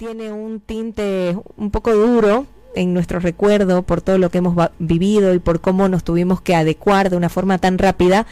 tiene 0.00 0.32
un 0.32 0.60
tinte 0.60 1.36
un 1.58 1.70
poco 1.70 1.92
duro 1.92 2.46
en 2.74 2.94
nuestro 2.94 3.20
recuerdo 3.20 3.82
por 3.82 4.00
todo 4.00 4.16
lo 4.16 4.30
que 4.30 4.38
hemos 4.38 4.56
vivido 4.78 5.34
y 5.34 5.40
por 5.40 5.60
cómo 5.60 5.90
nos 5.90 6.04
tuvimos 6.04 6.40
que 6.40 6.54
adecuar 6.54 7.10
de 7.10 7.18
una 7.18 7.28
forma 7.28 7.58
tan 7.58 7.76
rápida, 7.76 8.26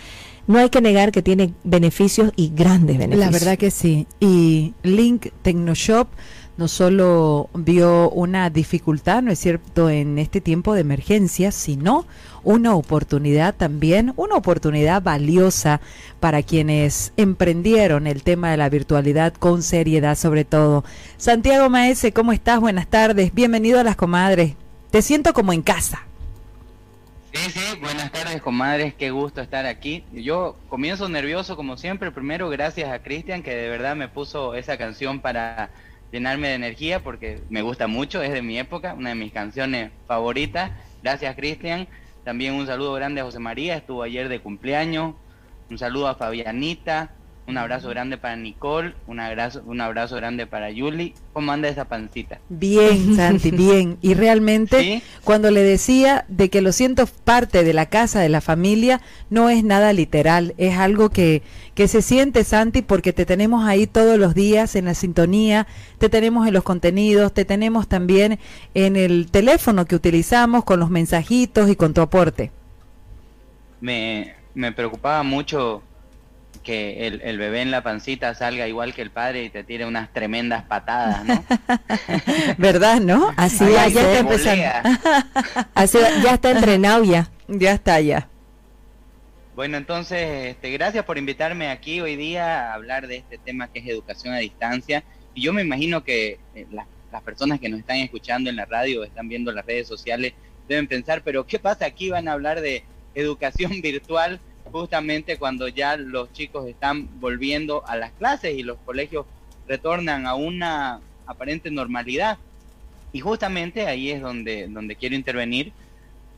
no 0.47 0.59
hay 0.59 0.71
que 0.71 0.81
negar 0.81 1.13
que 1.13 1.21
tiene 1.21 1.53
beneficios 1.65 2.33
y 2.37 2.53
grandes 2.55 2.97
beneficios. 2.97 3.33
La 3.33 3.39
verdad 3.39 3.59
que 3.59 3.71
sí. 3.71 4.07
Y 4.19 4.73
Link 4.83 5.27
Technoshop 5.43 6.09
no 6.57 6.69
solo 6.69 7.51
vio 7.53 8.09
una 8.13 8.49
dificultad, 8.49 9.21
¿no 9.21 9.31
es 9.31 9.39
cierto?, 9.39 9.91
en 9.91 10.19
este 10.19 10.41
tiempo 10.41 10.73
de 10.73 10.81
emergencia, 10.81 11.53
sino 11.53 12.07
una 12.49 12.75
oportunidad 12.75 13.55
también, 13.55 14.15
una 14.17 14.37
oportunidad 14.37 15.03
valiosa 15.03 15.83
para 16.19 16.43
quienes 16.43 17.13
emprendieron 17.19 18.07
el 18.07 18.23
tema 18.23 18.51
de 18.51 18.57
la 18.57 18.71
virtualidad 18.71 19.35
con 19.35 19.63
seriedad 19.63 20.17
sobre 20.17 20.47
todo. 20.47 20.83
Santiago 21.19 21.69
Maese, 21.69 22.15
¿cómo 22.15 22.33
estás? 22.33 22.59
Buenas 22.59 22.87
tardes, 22.87 23.35
bienvenido 23.35 23.79
a 23.79 23.85
las 23.85 23.97
comadres. 23.97 24.55
Te 24.91 25.03
siento 25.03 25.35
como 25.35 25.53
en 25.53 25.61
casa. 25.61 26.07
Sí, 27.35 27.51
sí, 27.51 27.79
buenas 27.83 28.11
tardes, 28.13 28.41
comadres, 28.41 28.95
qué 28.95 29.11
gusto 29.11 29.43
estar 29.43 29.67
aquí. 29.67 30.05
Yo 30.15 30.57
comienzo 30.71 31.07
nervioso 31.11 31.55
como 31.55 31.77
siempre, 31.77 32.13
primero 32.13 32.49
gracias 32.49 32.91
a 32.91 33.03
Cristian 33.03 33.43
que 33.43 33.55
de 33.55 33.69
verdad 33.69 33.95
me 33.95 34.09
puso 34.09 34.55
esa 34.55 34.79
canción 34.79 35.21
para 35.21 35.69
llenarme 36.11 36.49
de 36.49 36.55
energía 36.55 37.01
porque 37.01 37.43
me 37.51 37.61
gusta 37.61 37.89
mucho, 37.89 38.23
es 38.23 38.33
de 38.33 38.41
mi 38.41 38.59
época, 38.59 38.95
una 38.95 39.11
de 39.11 39.17
mis 39.17 39.35
canciones 39.35 39.91
favoritas. 40.07 40.71
Gracias, 41.03 41.37
Cristian. 41.37 41.87
También 42.29 42.53
un 42.53 42.67
saludo 42.67 42.93
grande 42.93 43.23
a 43.23 43.25
José 43.25 43.39
María, 43.39 43.75
estuvo 43.75 44.03
ayer 44.03 44.29
de 44.29 44.43
cumpleaños. 44.43 45.15
Un 45.71 45.79
saludo 45.79 46.09
a 46.09 46.15
Fabianita, 46.15 47.18
un 47.49 47.57
abrazo 47.57 47.89
grande 47.89 48.19
para 48.19 48.37
Nicole, 48.37 48.93
un 49.07 49.21
abrazo, 49.21 49.63
un 49.65 49.81
abrazo 49.81 50.17
grande 50.17 50.47
para 50.47 50.71
Yuli. 50.71 51.15
¿Cómo 51.33 51.51
anda 51.51 51.69
esa 51.69 51.87
pancita? 51.87 52.41
Bien, 52.51 53.17
Santi, 53.17 53.51
bien. 53.53 53.97
Y 54.03 54.13
realmente, 54.13 55.03
cuando 55.25 55.51
le 55.51 55.63
decía 55.63 56.27
de 56.29 56.51
que 56.51 56.61
lo 56.61 56.73
siento 56.73 57.07
parte 57.07 57.65
de 57.65 57.73
la 57.73 57.87
casa, 57.87 58.21
de 58.21 58.29
la 58.29 58.43
familia, 58.43 59.01
no 59.31 59.49
es 59.49 59.65
nada 59.65 59.95
literal, 59.95 60.55
es 60.59 60.77
algo 60.77 61.09
que, 61.09 61.43
que 61.75 61.89
se 61.89 62.03
siente, 62.03 62.45
Santi, 62.45 62.83
porque 62.83 63.15
te 63.15 63.25
tenemos 63.25 63.67
ahí 63.67 63.87
todos 63.87 64.19
los 64.19 64.35
días 64.35 64.77
en 64.77 64.85
la 64.85 64.93
sintonía, 64.93 65.67
te 65.97 66.11
tenemos 66.11 66.47
en 66.47 66.53
los 66.53 66.65
contenidos, 66.65 67.33
te 67.33 67.47
tenemos 67.47 67.89
también 67.89 68.39
en 68.75 68.95
el 68.97 69.31
teléfono 69.31 69.87
que 69.87 69.97
utilizamos 69.97 70.65
con 70.65 70.81
los 70.81 70.91
mensajitos 70.91 71.71
y 71.71 71.77
con 71.77 71.95
tu 71.95 72.03
aporte. 72.03 72.53
Me, 73.81 74.35
me 74.55 74.71
preocupaba 74.73 75.23
mucho 75.23 75.83
que 76.59 77.07
el, 77.07 77.39
bebé 77.39 77.63
en 77.63 77.71
la 77.71 77.83
pancita 77.83 78.35
salga 78.35 78.69
igual 78.69 78.95
que 78.95 79.03
el 79.03 79.11
padre 79.11 79.45
y 79.45 79.51
te 79.51 79.65
tire 79.65 79.87
unas 79.87 80.13
tremendas 80.13 80.65
patadas, 80.65 81.25
¿no? 81.25 81.45
¿Verdad, 82.59 83.01
no? 83.01 83.33
Así 83.37 83.65
ya, 83.71 83.87
está 83.87 84.19
empezando. 84.19 84.65
Así, 85.75 85.99
ya 86.23 86.35
está 86.35 86.51
entrenado 86.51 87.05
ya. 87.05 87.31
Ya 87.49 87.73
está 87.73 88.01
ya. 88.01 88.29
Bueno, 89.55 89.77
entonces, 89.77 90.47
este, 90.47 90.71
gracias 90.71 91.05
por 91.05 91.19
invitarme 91.19 91.69
aquí 91.69 92.01
hoy 92.01 92.15
día 92.15 92.71
a 92.71 92.75
hablar 92.75 93.09
de 93.09 93.17
este 93.17 93.39
tema 93.39 93.67
que 93.73 93.81
es 93.81 93.89
educación 93.89 94.35
a 94.35 94.39
distancia. 94.39 95.03
Y 95.35 95.43
yo 95.43 95.53
me 95.53 95.63
imagino 95.63 96.05
que 96.05 96.39
eh, 96.55 96.67
las 96.71 97.23
personas 97.23 97.59
que 97.59 97.69
nos 97.69 97.81
están 97.81 97.97
escuchando 97.97 98.51
en 98.51 98.57
la 98.57 98.67
radio, 98.67 99.03
están 99.03 99.29
viendo 99.29 99.51
las 99.51 99.67
redes 99.67 99.89
sociales, 99.89 100.35
deben 100.69 100.87
pensar, 100.87 101.23
pero 101.25 101.47
¿qué 101.47 101.59
pasa 101.59 101.87
aquí? 101.87 102.11
Van 102.11 102.29
a 102.29 102.33
hablar 102.33 102.61
de 102.61 102.85
educación 103.15 103.81
virtual 103.83 104.41
justamente 104.71 105.37
cuando 105.37 105.69
ya 105.69 105.97
los 105.97 106.33
chicos 106.33 106.69
están 106.69 107.21
volviendo 107.21 107.87
a 107.87 107.97
las 107.97 108.13
clases 108.13 108.55
y 108.57 108.63
los 108.63 108.79
colegios 108.85 109.27
retornan 109.67 110.27
a 110.27 110.35
una 110.35 111.01
aparente 111.27 111.71
normalidad. 111.71 112.39
Y 113.13 113.21
justamente 113.21 113.87
ahí 113.87 114.11
es 114.11 114.21
donde, 114.21 114.69
donde 114.69 114.97
quiero 114.97 115.15
intervenir, 115.15 115.73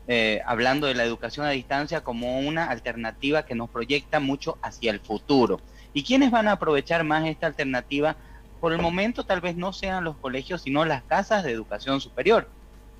eh, 0.08 0.40
hablando 0.46 0.86
de 0.86 0.94
la 0.94 1.04
educación 1.04 1.46
a 1.46 1.50
distancia 1.50 2.00
como 2.02 2.40
una 2.40 2.66
alternativa 2.66 3.44
que 3.44 3.54
nos 3.54 3.70
proyecta 3.70 4.20
mucho 4.20 4.58
hacia 4.62 4.90
el 4.90 5.00
futuro. 5.00 5.60
¿Y 5.92 6.04
quiénes 6.04 6.30
van 6.30 6.48
a 6.48 6.52
aprovechar 6.52 7.04
más 7.04 7.26
esta 7.26 7.46
alternativa? 7.46 8.16
Por 8.60 8.72
el 8.72 8.80
momento 8.80 9.24
tal 9.24 9.40
vez 9.40 9.56
no 9.56 9.72
sean 9.72 10.04
los 10.04 10.16
colegios, 10.16 10.62
sino 10.62 10.84
las 10.84 11.02
casas 11.04 11.44
de 11.44 11.52
educación 11.52 12.00
superior, 12.00 12.48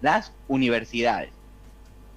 las 0.00 0.32
universidades 0.48 1.39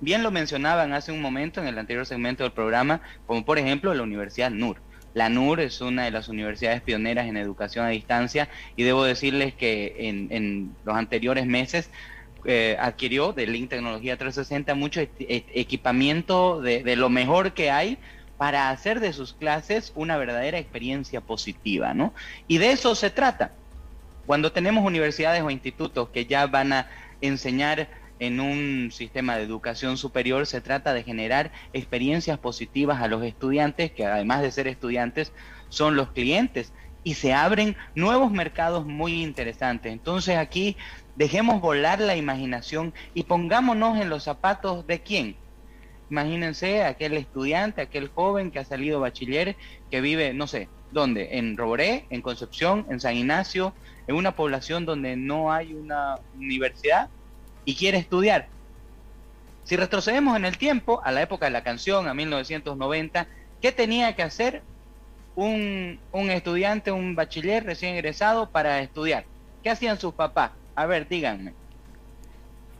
bien 0.03 0.23
lo 0.23 0.31
mencionaban 0.31 0.93
hace 0.93 1.11
un 1.11 1.21
momento 1.21 1.61
en 1.61 1.67
el 1.67 1.77
anterior 1.77 2.05
segmento 2.05 2.43
del 2.43 2.51
programa, 2.51 3.01
como 3.25 3.45
por 3.45 3.57
ejemplo 3.57 3.93
la 3.93 4.03
Universidad 4.03 4.51
NUR. 4.51 4.77
La 5.13 5.29
NUR 5.29 5.59
es 5.59 5.79
una 5.81 6.05
de 6.05 6.11
las 6.11 6.27
universidades 6.27 6.81
pioneras 6.81 7.27
en 7.27 7.37
educación 7.37 7.85
a 7.85 7.89
distancia 7.89 8.49
y 8.75 8.83
debo 8.83 9.03
decirles 9.03 9.53
que 9.53 9.95
en, 9.99 10.75
los 10.85 10.95
anteriores 10.95 11.45
meses 11.45 11.89
eh, 12.45 12.75
adquirió 12.79 13.31
de 13.31 13.47
Link 13.47 13.69
Tecnología 13.69 14.17
360 14.17 14.73
mucho 14.75 15.01
equipamiento 15.19 16.61
de, 16.61 16.83
de, 16.83 16.95
lo 16.95 17.09
mejor 17.09 17.53
que 17.53 17.71
hay 17.71 17.99
para 18.37 18.69
hacer 18.69 18.99
de 18.99 19.13
sus 19.13 19.33
clases 19.33 19.93
una 19.95 20.17
verdadera 20.17 20.57
experiencia 20.57 21.21
positiva, 21.21 21.93
¿no? 21.93 22.13
Y 22.47 22.57
de 22.57 22.71
eso 22.71 22.95
se 22.95 23.09
trata. 23.09 23.51
Cuando 24.25 24.51
tenemos 24.51 24.83
universidades 24.83 25.43
o 25.43 25.49
institutos 25.49 26.09
que 26.09 26.25
ya 26.25 26.47
van 26.47 26.73
a 26.73 26.87
enseñar 27.21 27.87
en 28.25 28.39
un 28.39 28.91
sistema 28.91 29.35
de 29.35 29.43
educación 29.43 29.97
superior 29.97 30.45
se 30.47 30.61
trata 30.61 30.93
de 30.93 31.03
generar 31.03 31.51
experiencias 31.73 32.39
positivas 32.39 33.01
a 33.01 33.07
los 33.07 33.23
estudiantes, 33.23 33.91
que 33.91 34.05
además 34.05 34.41
de 34.41 34.51
ser 34.51 34.67
estudiantes, 34.67 35.33
son 35.69 35.95
los 35.95 36.11
clientes, 36.11 36.71
y 37.03 37.15
se 37.15 37.33
abren 37.33 37.75
nuevos 37.95 38.31
mercados 38.31 38.85
muy 38.85 39.21
interesantes. 39.21 39.91
Entonces 39.91 40.37
aquí 40.37 40.77
dejemos 41.15 41.59
volar 41.59 41.99
la 41.99 42.15
imaginación 42.15 42.93
y 43.13 43.23
pongámonos 43.23 43.99
en 43.99 44.09
los 44.09 44.23
zapatos 44.23 44.87
de 44.87 45.01
quién. 45.01 45.35
Imagínense 46.09 46.83
aquel 46.83 47.13
estudiante, 47.13 47.81
aquel 47.81 48.07
joven 48.07 48.51
que 48.51 48.59
ha 48.59 48.65
salido 48.65 49.01
bachiller, 49.01 49.57
que 49.91 49.99
vive, 49.99 50.33
no 50.33 50.47
sé, 50.47 50.69
¿dónde? 50.91 51.37
En 51.37 51.57
Roboré, 51.57 52.05
en 52.09 52.21
Concepción, 52.21 52.85
en 52.89 53.01
San 53.01 53.17
Ignacio, 53.17 53.73
en 54.07 54.15
una 54.15 54.35
población 54.35 54.85
donde 54.85 55.17
no 55.17 55.51
hay 55.51 55.73
una 55.73 56.19
universidad, 56.35 57.09
y 57.65 57.75
quiere 57.75 57.97
estudiar. 57.97 58.47
Si 59.63 59.75
retrocedemos 59.75 60.35
en 60.35 60.45
el 60.45 60.57
tiempo, 60.57 61.01
a 61.03 61.11
la 61.11 61.21
época 61.21 61.45
de 61.45 61.51
la 61.51 61.63
canción, 61.63 62.07
a 62.07 62.13
1990, 62.13 63.27
¿qué 63.61 63.71
tenía 63.71 64.15
que 64.15 64.23
hacer 64.23 64.61
un, 65.35 65.99
estudiante, 66.13 66.91
un 66.91 67.15
bachiller 67.15 67.63
recién 67.63 67.95
egresado 67.95 68.49
para 68.49 68.81
estudiar? 68.81 69.25
¿Qué 69.63 69.69
hacían 69.69 69.99
sus 69.99 70.13
papás? 70.13 70.51
A 70.75 70.85
ver, 70.85 71.07
díganme. 71.07 71.53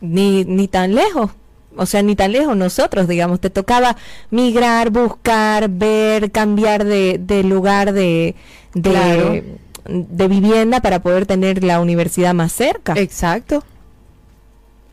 Ni, 0.02 0.44
ni 0.44 0.68
tan 0.68 0.94
lejos. 0.94 1.32
O 1.76 1.86
sea, 1.86 2.04
ni 2.04 2.16
tan 2.16 2.34
lejos 2.34 2.56
nosotros, 2.56 3.08
digamos, 3.08 3.40
te 3.40 3.50
tocaba 3.50 3.96
migrar, 4.30 4.90
buscar, 4.90 5.70
ver, 5.70 6.32
cambiar 6.32 6.84
de, 6.84 7.18
de 7.20 7.44
lugar 7.44 7.94
de, 7.94 8.36
de, 8.74 9.58
de 9.86 10.28
vivienda 10.28 10.82
para 10.82 11.02
poder 11.02 11.26
tener 11.26 11.64
la 11.64 11.80
universidad 11.80 12.34
más 12.34 12.52
cerca. 12.52 12.94
Exacto. 12.98 13.64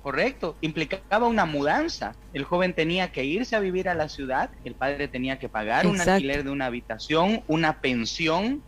Correcto, 0.03 0.57
implicaba 0.63 1.27
una 1.27 1.45
mudanza. 1.45 2.15
El 2.33 2.45
joven 2.45 2.73
tenía 2.73 3.13
que 3.13 3.25
irse 3.25 3.55
a 3.55 3.61
vivir 3.61 3.89
a 3.89 3.95
la 3.95 4.09
ciudad, 4.09 4.51
el 4.65 4.75
padre 4.75 5.09
tenía 5.09 5.39
que 5.39 5.49
pagar 5.49 5.87
un 5.87 6.01
alquiler 6.01 6.43
de 6.43 6.51
una 6.51 6.67
habitación, 6.67 7.43
una 7.49 7.81
pensión, 7.81 8.63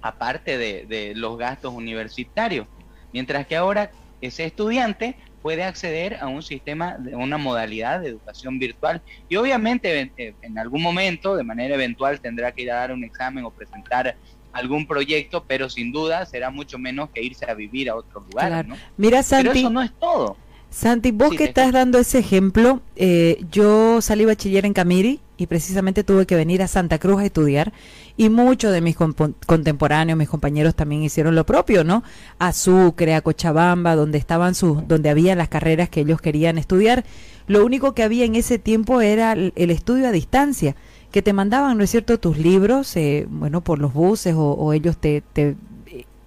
aparte 0.00 0.56
de, 0.56 1.12
los 1.14 1.36
gastos 1.36 1.74
universitarios. 1.74 2.66
Mientras 3.12 3.46
que 3.46 3.56
ahora 3.56 3.90
ese 4.22 4.44
estudiante 4.44 5.16
puede 5.42 5.64
acceder 5.64 6.16
a 6.20 6.28
un 6.28 6.42
sistema, 6.42 6.96
de 6.98 7.14
una 7.14 7.36
modalidad 7.36 8.00
de 8.00 8.08
educación 8.08 8.58
virtual 8.58 9.02
y 9.28 9.36
obviamente 9.36 10.12
eh, 10.16 10.34
en 10.42 10.58
algún 10.58 10.82
momento, 10.82 11.36
de 11.36 11.44
manera 11.44 11.74
eventual, 11.74 12.20
tendrá 12.20 12.52
que 12.52 12.62
ir 12.62 12.70
a 12.70 12.76
dar 12.76 12.92
un 12.92 13.04
examen 13.04 13.44
o 13.44 13.50
presentar 13.50 14.16
algún 14.52 14.86
proyecto, 14.86 15.44
pero 15.46 15.68
sin 15.68 15.92
duda 15.92 16.24
será 16.26 16.50
mucho 16.50 16.78
menos 16.78 17.10
que 17.10 17.22
irse 17.22 17.50
a 17.50 17.54
vivir 17.54 17.90
a 17.90 17.96
otro 17.96 18.20
lugar. 18.20 18.66
Mira, 18.96 19.22
Santi, 19.22 19.48
pero 19.48 19.58
eso 19.58 19.70
no 19.70 19.82
es 19.82 19.92
todo. 19.98 20.36
Santi, 20.70 21.10
vos 21.10 21.30
que 21.36 21.44
estás 21.44 21.72
dando 21.72 21.98
ese 21.98 22.20
ejemplo, 22.20 22.80
eh, 22.94 23.44
yo 23.50 24.00
salí 24.00 24.24
bachiller 24.24 24.64
en 24.64 24.72
Camiri 24.72 25.20
y 25.36 25.46
precisamente 25.46 26.04
tuve 26.04 26.26
que 26.26 26.36
venir 26.36 26.62
a 26.62 26.68
Santa 26.68 26.98
Cruz 26.98 27.20
a 27.20 27.24
estudiar 27.24 27.72
y 28.16 28.28
muchos 28.28 28.72
de 28.72 28.80
mis 28.80 28.96
contemporáneos, 28.96 30.16
mis 30.16 30.28
compañeros 30.28 30.76
también 30.76 31.02
hicieron 31.02 31.34
lo 31.34 31.44
propio, 31.44 31.82
¿no? 31.82 32.04
A 32.38 32.52
Sucre, 32.52 33.14
a 33.14 33.20
Cochabamba, 33.20 33.96
donde 33.96 34.18
estaban 34.18 34.54
sus, 34.54 34.86
donde 34.86 35.10
había 35.10 35.34
las 35.34 35.48
carreras 35.48 35.88
que 35.88 36.02
ellos 36.02 36.20
querían 36.20 36.56
estudiar. 36.56 37.04
Lo 37.48 37.64
único 37.64 37.94
que 37.94 38.04
había 38.04 38.24
en 38.24 38.36
ese 38.36 38.58
tiempo 38.58 39.00
era 39.00 39.32
el, 39.32 39.52
estudio 39.56 40.06
a 40.06 40.12
distancia, 40.12 40.76
que 41.10 41.22
te 41.22 41.32
mandaban, 41.32 41.78
¿no 41.78 41.84
es 41.84 41.90
cierto?, 41.90 42.20
tus 42.20 42.38
libros, 42.38 42.94
eh, 42.96 43.26
bueno, 43.28 43.62
por 43.62 43.80
los 43.80 43.92
buses 43.92 44.34
o, 44.36 44.72
ellos 44.72 44.98
te, 44.98 45.22
te 45.32 45.56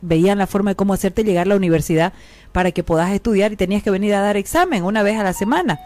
veían 0.04 0.38
la 0.38 0.48
forma 0.48 0.72
de 0.72 0.76
cómo 0.76 0.94
hacerte 0.94 1.24
llegar 1.24 1.48
a 1.48 1.50
la 1.50 1.56
universidad 1.56 2.14
para 2.52 2.72
que 2.72 2.84
puedas 2.84 3.12
estudiar 3.12 3.52
y 3.52 3.56
tenías 3.56 3.84
que 3.84 3.90
venir 3.90 4.14
a 4.14 4.22
dar 4.22 4.38
examen 4.38 4.84
una 4.84 5.02
vez 5.02 5.18
a 5.18 5.24
la 5.24 5.34
semana. 5.34 5.80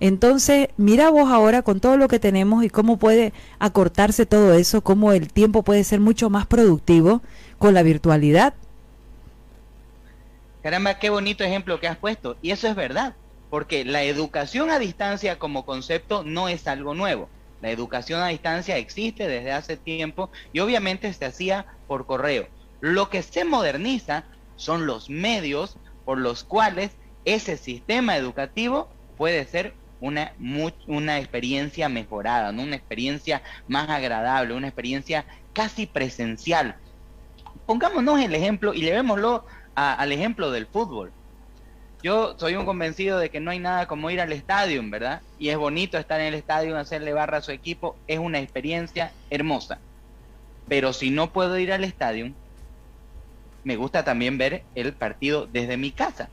Entonces, 0.00 0.68
mira 0.76 1.10
vos 1.10 1.30
ahora 1.30 1.62
con 1.62 1.80
todo 1.80 1.96
lo 1.96 2.08
que 2.08 2.18
tenemos 2.18 2.64
y 2.64 2.70
cómo 2.70 2.96
puede 2.96 3.32
acortarse 3.58 4.26
todo 4.26 4.54
eso, 4.54 4.82
cómo 4.82 5.12
el 5.12 5.32
tiempo 5.32 5.62
puede 5.62 5.84
ser 5.84 6.00
mucho 6.00 6.28
más 6.28 6.46
productivo 6.46 7.22
con 7.58 7.72
la 7.72 7.82
virtualidad. 7.82 8.54
Caramba, 10.62 10.98
qué 10.98 11.10
bonito 11.10 11.44
ejemplo 11.44 11.80
que 11.80 11.88
has 11.88 11.96
puesto. 11.96 12.36
Y 12.42 12.50
eso 12.50 12.68
es 12.68 12.74
verdad, 12.74 13.14
porque 13.50 13.84
la 13.84 14.02
educación 14.02 14.70
a 14.70 14.78
distancia 14.78 15.38
como 15.38 15.64
concepto 15.64 16.24
no 16.24 16.48
es 16.48 16.66
algo 16.66 16.94
nuevo. 16.94 17.28
La 17.60 17.70
educación 17.70 18.20
a 18.22 18.28
distancia 18.28 18.76
existe 18.76 19.28
desde 19.28 19.52
hace 19.52 19.76
tiempo 19.76 20.30
y 20.52 20.58
obviamente 20.58 21.12
se 21.12 21.24
hacía 21.24 21.64
por 21.86 22.06
correo. 22.06 22.48
Lo 22.82 23.10
que 23.10 23.22
se 23.22 23.44
moderniza 23.44 24.24
son 24.56 24.86
los 24.86 25.08
medios 25.08 25.78
por 26.04 26.18
los 26.18 26.42
cuales 26.42 26.90
ese 27.24 27.56
sistema 27.56 28.16
educativo 28.16 28.88
puede 29.16 29.46
ser 29.46 29.72
una, 30.00 30.32
una 30.88 31.18
experiencia 31.20 31.88
mejorada, 31.88 32.50
una 32.50 32.74
experiencia 32.74 33.40
más 33.68 33.88
agradable, 33.88 34.54
una 34.54 34.66
experiencia 34.66 35.24
casi 35.52 35.86
presencial. 35.86 36.74
Pongámonos 37.66 38.20
el 38.20 38.34
ejemplo 38.34 38.74
y 38.74 38.80
llevémoslo 38.80 39.46
al 39.76 40.10
ejemplo 40.10 40.50
del 40.50 40.66
fútbol. 40.66 41.12
Yo 42.02 42.36
soy 42.36 42.56
un 42.56 42.66
convencido 42.66 43.20
de 43.20 43.30
que 43.30 43.38
no 43.38 43.52
hay 43.52 43.60
nada 43.60 43.86
como 43.86 44.10
ir 44.10 44.20
al 44.20 44.32
estadio, 44.32 44.82
¿verdad? 44.90 45.22
Y 45.38 45.50
es 45.50 45.56
bonito 45.56 45.98
estar 45.98 46.20
en 46.20 46.26
el 46.26 46.34
estadio, 46.34 46.76
hacerle 46.76 47.12
barra 47.12 47.38
a 47.38 47.42
su 47.42 47.52
equipo, 47.52 47.94
es 48.08 48.18
una 48.18 48.40
experiencia 48.40 49.12
hermosa. 49.30 49.78
Pero 50.66 50.92
si 50.92 51.10
no 51.10 51.32
puedo 51.32 51.56
ir 51.60 51.72
al 51.72 51.84
estadio, 51.84 52.32
me 53.64 53.76
gusta 53.76 54.04
también 54.04 54.38
ver 54.38 54.66
el 54.74 54.96
partido 54.96 55.46
desde 55.46 55.76
mi 55.76 55.92
casa. 55.92 56.30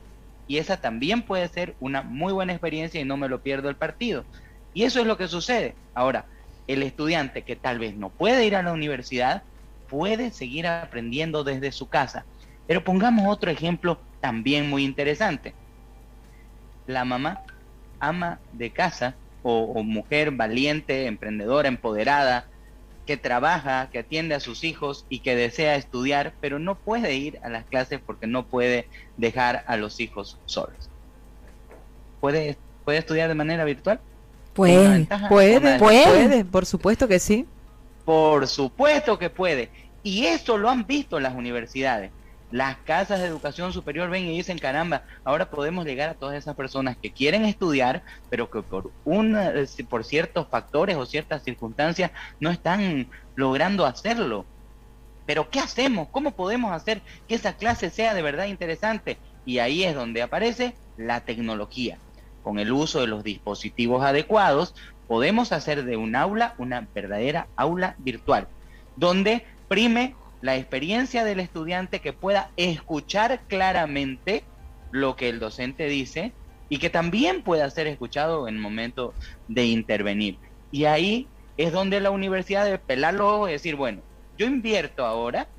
Y 0.48 0.58
esa 0.58 0.78
también 0.78 1.22
puede 1.22 1.48
ser 1.48 1.76
una 1.80 2.02
muy 2.02 2.34
buena 2.34 2.54
experiencia 2.54 3.00
y 3.00 3.06
no 3.06 3.18
me 3.18 3.30
lo 3.30 3.42
pierdo 3.42 3.70
el 3.70 3.78
partido. 3.78 4.26
Y 4.74 4.84
eso 4.84 5.00
es 5.00 5.06
lo 5.06 5.18
que 5.18 5.28
sucede. 5.28 5.76
Ahora, 5.94 6.28
el 6.68 6.84
estudiante 6.84 7.44
que 7.44 7.56
tal 7.56 7.80
vez 7.80 7.96
no 7.96 8.10
puede 8.12 8.46
ir 8.46 8.56
a 8.56 8.64
la 8.64 8.74
universidad, 8.74 9.44
puede 9.88 10.32
seguir 10.32 10.68
aprendiendo 10.68 11.44
desde 11.44 11.72
su 11.72 11.88
casa. 11.88 12.26
Pero 12.68 12.84
pongamos 12.84 13.28
otro 13.28 13.52
ejemplo 13.52 14.04
también 14.20 14.70
muy 14.70 14.84
interesante. 14.84 15.56
La 16.86 17.06
mamá, 17.06 17.42
ama 18.00 18.42
de 18.52 18.72
casa 18.72 19.18
o, 19.42 19.84
mujer 19.84 20.32
valiente, 20.32 21.06
emprendedora, 21.06 21.68
empoderada, 21.68 22.49
que 23.10 23.18
trabaja, 23.18 23.90
que 23.92 23.98
atiende 23.98 24.36
a 24.36 24.40
sus 24.40 24.64
hijos 24.64 25.08
y 25.10 25.22
que 25.22 25.36
desea 25.36 25.76
estudiar, 25.78 26.34
pero 26.40 26.60
no 26.60 26.76
puede 26.76 27.16
ir 27.16 27.40
a 27.42 27.50
las 27.50 27.66
clases 27.66 28.00
porque 28.06 28.28
no 28.28 28.46
puede 28.46 28.88
dejar 29.18 29.64
a 29.66 29.78
los 29.78 30.00
hijos 30.00 30.38
solos. 30.46 30.92
¿Puede, 32.22 32.56
puede 32.86 33.00
estudiar 33.00 33.28
de 33.28 33.34
manera 33.34 33.66
virtual? 33.66 34.00
Puede, 34.54 35.08
puede, 35.28 35.80
puede, 35.80 36.46
por 36.46 36.68
supuesto 36.68 37.08
que 37.08 37.18
sí. 37.18 37.48
Por 38.06 38.48
supuesto 38.48 39.18
que 39.18 39.32
puede. 39.32 39.72
Y 40.04 40.26
eso 40.26 40.60
lo 40.60 40.70
han 40.70 40.86
visto 40.86 41.20
las 41.20 41.34
universidades 41.34 42.12
las 42.52 42.78
casas 42.78 43.20
de 43.20 43.28
educación 43.28 43.74
superior 43.74 44.10
ven 44.10 44.26
y 44.26 44.38
dicen, 44.38 44.58
caramba, 44.58 45.04
ahora 45.24 45.50
podemos 45.50 45.86
llegar 45.86 46.10
a 46.10 46.14
todas 46.16 46.36
esas 46.36 46.56
personas 46.56 46.98
que 46.98 47.12
quieren 47.12 47.46
estudiar, 47.46 48.02
pero 48.30 48.50
que 48.50 48.62
por, 48.62 48.92
una, 49.06 49.54
por 49.88 50.04
ciertos 50.04 50.48
factores 50.48 50.96
o 50.96 51.06
ciertas 51.06 51.44
circunstancias 51.44 52.12
no 52.40 52.50
están 52.50 53.08
logrando 53.36 53.86
hacerlo. 53.86 54.46
Pero 55.26 55.50
¿qué 55.52 55.60
hacemos? 55.60 56.08
¿Cómo 56.10 56.32
podemos 56.32 56.72
hacer 56.72 57.02
que 57.28 57.36
esa 57.36 57.54
clase 57.54 57.92
sea 57.92 58.16
de 58.16 58.24
verdad 58.24 58.46
interesante? 58.46 59.18
Y 59.46 59.60
ahí 59.60 59.84
es 59.84 59.94
donde 59.94 60.24
aparece 60.24 60.74
la 60.98 61.22
tecnología. 61.22 62.00
Con 62.42 62.58
el 62.58 62.72
uso 62.72 63.02
de 63.02 63.08
los 63.08 63.24
dispositivos 63.24 64.04
adecuados, 64.04 64.74
podemos 65.08 65.52
hacer 65.52 65.86
de 65.86 65.98
un 65.98 66.16
aula 66.16 66.56
una 66.58 66.88
verdadera 66.96 67.48
aula 67.56 67.96
virtual, 68.00 68.48
donde 68.96 69.46
prime 69.68 70.16
la 70.42 70.58
experiencia 70.58 71.24
del 71.24 71.40
estudiante 71.40 72.00
que 72.00 72.14
pueda 72.14 72.52
escuchar 72.56 73.46
claramente 73.48 74.44
lo 74.92 75.16
que 75.16 75.30
el 75.30 75.40
docente 75.40 75.88
dice 75.88 76.36
y 76.70 76.78
que 76.80 76.90
también 76.90 77.44
pueda 77.44 77.70
ser 77.70 77.88
escuchado 77.88 78.48
en 78.48 78.56
el 78.56 78.62
momento 78.62 79.16
de 79.48 79.66
intervenir. 79.66 80.40
Y 80.72 80.86
ahí 80.86 81.32
es 81.58 81.72
donde 81.72 82.00
la 82.00 82.12
universidad 82.12 82.66
debe 82.66 82.80
pelar 82.80 83.16
los 83.16 83.28
ojos 83.28 83.50
y 83.50 83.54
decir, 83.54 83.76
bueno, 83.76 84.04
yo 84.38 84.46
invierto 84.46 85.06
ahora, 85.06 85.50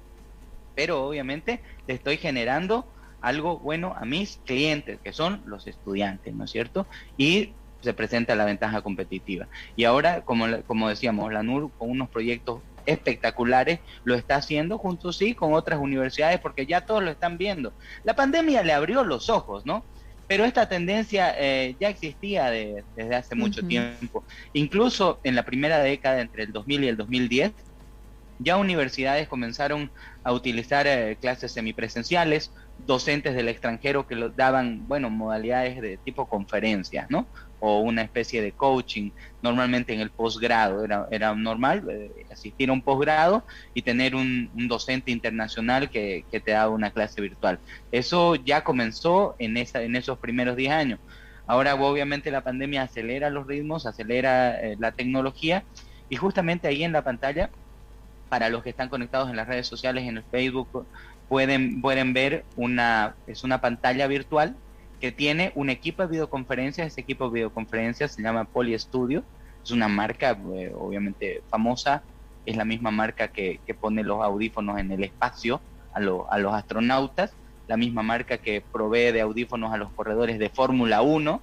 pero 0.75 1.05
obviamente 1.05 1.62
le 1.87 1.94
estoy 1.94 2.17
generando 2.17 2.93
algo 3.21 3.59
bueno 3.59 3.94
a 3.97 4.05
mis 4.06 4.38
clientes, 4.47 5.00
que 5.03 5.12
son 5.12 5.43
los 5.44 5.67
estudiantes, 5.67 6.35
¿no 6.35 6.44
es 6.44 6.50
cierto? 6.50 6.88
Y 7.17 7.59
se 7.82 7.94
presenta 7.94 8.35
la 8.35 8.44
ventaja 8.44 8.82
competitiva. 8.82 9.49
Y 9.77 9.85
ahora, 9.85 10.23
como, 10.25 10.47
como 10.67 10.88
decíamos, 10.88 11.32
la 11.32 11.43
NUR 11.43 11.73
con 11.77 11.91
unos 11.91 12.11
proyectos 12.11 12.62
espectaculares, 12.91 13.81
lo 14.05 14.15
está 14.15 14.37
haciendo 14.37 14.79
junto 14.79 15.13
sí 15.13 15.35
con 15.35 15.55
otras 15.55 15.79
universidades 15.81 16.41
porque 16.41 16.67
ya 16.67 16.83
todos 16.83 17.03
lo 17.03 17.11
están 17.11 17.39
viendo. 17.39 17.75
La 18.05 18.15
pandemia 18.15 18.63
le 18.63 18.73
abrió 18.73 19.05
los 19.05 19.31
ojos, 19.31 19.65
¿no? 19.65 19.85
Pero 20.27 20.45
esta 20.45 20.69
tendencia 20.69 21.35
eh, 21.37 21.77
ya 21.81 21.89
existía 21.89 22.51
desde 22.51 23.17
hace 23.17 23.35
mucho 23.35 23.67
tiempo. 23.67 24.25
Incluso 24.53 25.19
en 25.25 25.35
la 25.35 25.45
primera 25.45 25.81
década, 25.81 26.21
entre 26.21 26.45
el 26.45 26.53
2000 26.53 26.85
y 26.85 26.89
el 26.89 26.97
2010, 26.97 27.53
ya 28.39 28.57
universidades 28.57 29.29
comenzaron 29.29 29.91
a 30.23 30.33
utilizar 30.33 30.87
eh, 30.87 31.19
clases 31.21 31.53
semipresenciales, 31.53 32.53
docentes 32.79 33.35
del 33.35 33.49
extranjero 33.49 34.07
que 34.07 34.15
lo 34.15 34.31
daban, 34.31 34.87
bueno, 34.87 35.11
modalidades 35.11 35.81
de 35.81 35.99
tipo 35.99 36.29
conferencias, 36.29 37.11
¿no? 37.11 37.29
O 37.61 37.81
una 37.81 38.03
especie 38.03 38.43
de 38.43 38.53
coaching, 38.53 39.11
normalmente 39.43 39.93
en 39.93 40.01
el 40.01 40.11
posgrado, 40.11 40.85
era, 40.85 41.07
era 41.11 41.35
normal 41.35 41.85
eh, 41.91 42.27
asistir 42.33 42.71
a 42.71 42.73
un 42.73 42.83
posgrado 42.83 43.45
y 43.75 43.83
tener 43.83 44.15
un, 44.15 44.51
docente 44.69 45.11
internacional 45.11 45.91
que, 45.91 46.25
te 46.31 46.51
daba 46.51 46.71
una 46.71 46.91
clase 46.91 47.21
virtual. 47.21 47.59
Eso 47.93 48.35
ya 48.35 48.65
comenzó 48.65 49.37
en, 49.39 49.57
esa, 49.57 49.83
en 49.83 49.95
esos 49.95 50.19
primeros 50.19 50.57
10 50.57 50.73
años. 50.73 51.01
Ahora 51.47 51.75
obviamente 51.75 52.31
la 52.31 52.43
pandemia 52.43 52.83
acelera 52.83 53.29
los 53.29 53.47
ritmos, 53.47 53.85
acelera 53.85 54.61
eh, 54.61 54.77
la 54.79 54.93
tecnología 54.93 55.65
y 56.09 56.17
justamente 56.17 56.69
ahí 56.69 56.83
en 56.83 56.93
la 56.93 57.03
pantalla, 57.03 57.51
para 58.29 58.49
los 58.49 58.63
que 58.63 58.71
están 58.71 58.89
conectados 58.89 59.29
en 59.29 59.37
las 59.37 59.49
redes 59.49 59.67
sociales, 59.67 60.05
en 60.05 60.19
el 60.19 60.23
Facebook, 60.31 60.87
pueden, 61.29 61.81
pueden 61.81 62.13
ver 62.13 62.45
una, 62.56 63.15
es 63.27 63.45
una 63.45 63.61
pantalla 63.61 64.06
virtual 64.06 64.55
que 65.00 65.11
tiene 65.12 65.52
un 65.55 65.70
equipo 65.70 66.02
de 66.02 66.08
videoconferencias. 66.08 66.87
Ese 66.87 67.00
equipo 67.00 67.26
de 67.26 67.35
videoconferencias 67.35 68.12
se 68.12 68.23
llama 68.23 68.44
Poly 68.44 68.79
Studio. 68.79 69.25
Es 69.64 69.70
una 69.70 69.88
marca 69.88 70.38
eh, 70.55 70.73
obviamente 70.79 71.43
famosa. 71.49 72.02
Es 72.47 72.56
la 72.56 72.64
misma 72.64 72.91
marca 72.91 73.29
que, 73.29 73.61
pone 73.81 74.02
los 74.02 74.23
audífonos 74.23 74.79
en 74.79 74.93
el 74.93 75.03
espacio 75.05 75.60
a, 75.94 75.98
a, 75.98 76.39
los 76.39 76.55
astronautas. 76.55 77.32
La 77.67 77.77
misma 77.77 78.03
marca 78.03 78.39
que 78.39 78.60
provee 78.60 79.13
de 79.13 79.20
audífonos 79.22 79.72
a 79.72 79.79
los 79.79 79.91
corredores 79.91 80.39
de 80.39 80.51
Fórmula 80.51 81.03
1. 81.03 81.41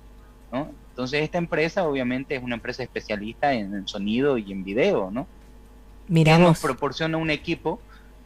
Entonces 0.89 1.23
esta 1.23 1.37
empresa 1.37 1.87
obviamente 1.87 2.35
es 2.35 2.43
una 2.43 2.55
empresa 2.55 2.83
especialista 2.83 3.53
en, 3.53 3.87
sonido 3.87 4.37
y 4.37 4.51
en 4.51 4.63
video. 4.63 5.09
¿no? 5.11 5.27
Miramos. 6.07 6.47
nos 6.47 6.59
proporciona 6.59 7.17
un 7.17 7.29
equipo 7.29 7.79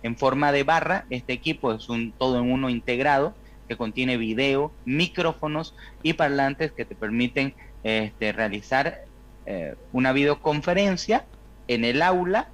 en 0.04 0.18
forma 0.18 0.52
de 0.52 0.64
barra. 0.64 1.06
Este 1.10 1.34
equipo 1.34 1.74
es 1.74 1.90
un 1.90 2.12
todo 2.12 2.40
en 2.40 2.52
uno 2.52 2.70
integrado 2.70 3.34
que 3.72 3.78
contiene 3.78 4.18
video, 4.18 4.74
micrófonos 4.84 5.76
y 6.04 6.12
parlantes 6.12 6.74
que 6.74 6.84
te 6.84 6.94
permiten 6.94 7.54
este, 7.84 8.34
realizar 8.34 9.06
eh, 9.46 9.76
una 9.94 10.12
videoconferencia 10.12 11.24
en 11.70 11.86
el 11.86 12.02
aula 12.02 12.50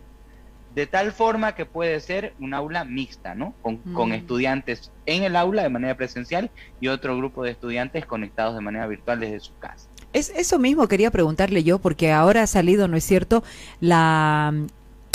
de 0.76 0.86
tal 0.86 1.12
forma 1.12 1.56
que 1.56 1.66
puede 1.66 2.00
ser 2.02 2.36
un 2.40 2.54
aula 2.54 2.84
mixta, 2.84 3.34
¿no? 3.34 3.56
Con, 3.64 3.78
con, 3.78 4.10
mm. 4.10 4.14
estudiantes 4.14 4.92
en 5.08 5.24
el 5.24 5.36
aula 5.36 5.64
de 5.64 5.70
manera 5.70 5.98
presencial 5.98 6.52
y 6.80 6.90
otro 6.90 7.18
grupo 7.18 7.44
de 7.44 7.50
estudiantes 7.50 8.06
conectados 8.06 8.54
de 8.54 8.62
manera 8.62 8.86
virtual 8.86 9.20
desde 9.20 9.40
su 9.40 9.58
casa. 9.58 9.90
Es 10.14 10.30
eso 10.30 10.60
mismo 10.60 10.88
quería 10.88 11.10
preguntarle 11.10 11.64
yo, 11.64 11.80
porque 11.80 12.12
ahora 12.12 12.44
ha 12.44 12.48
salido, 12.48 12.88
¿no 12.88 12.96
es 12.96 13.06
cierto?, 13.06 13.44
la, 13.80 14.54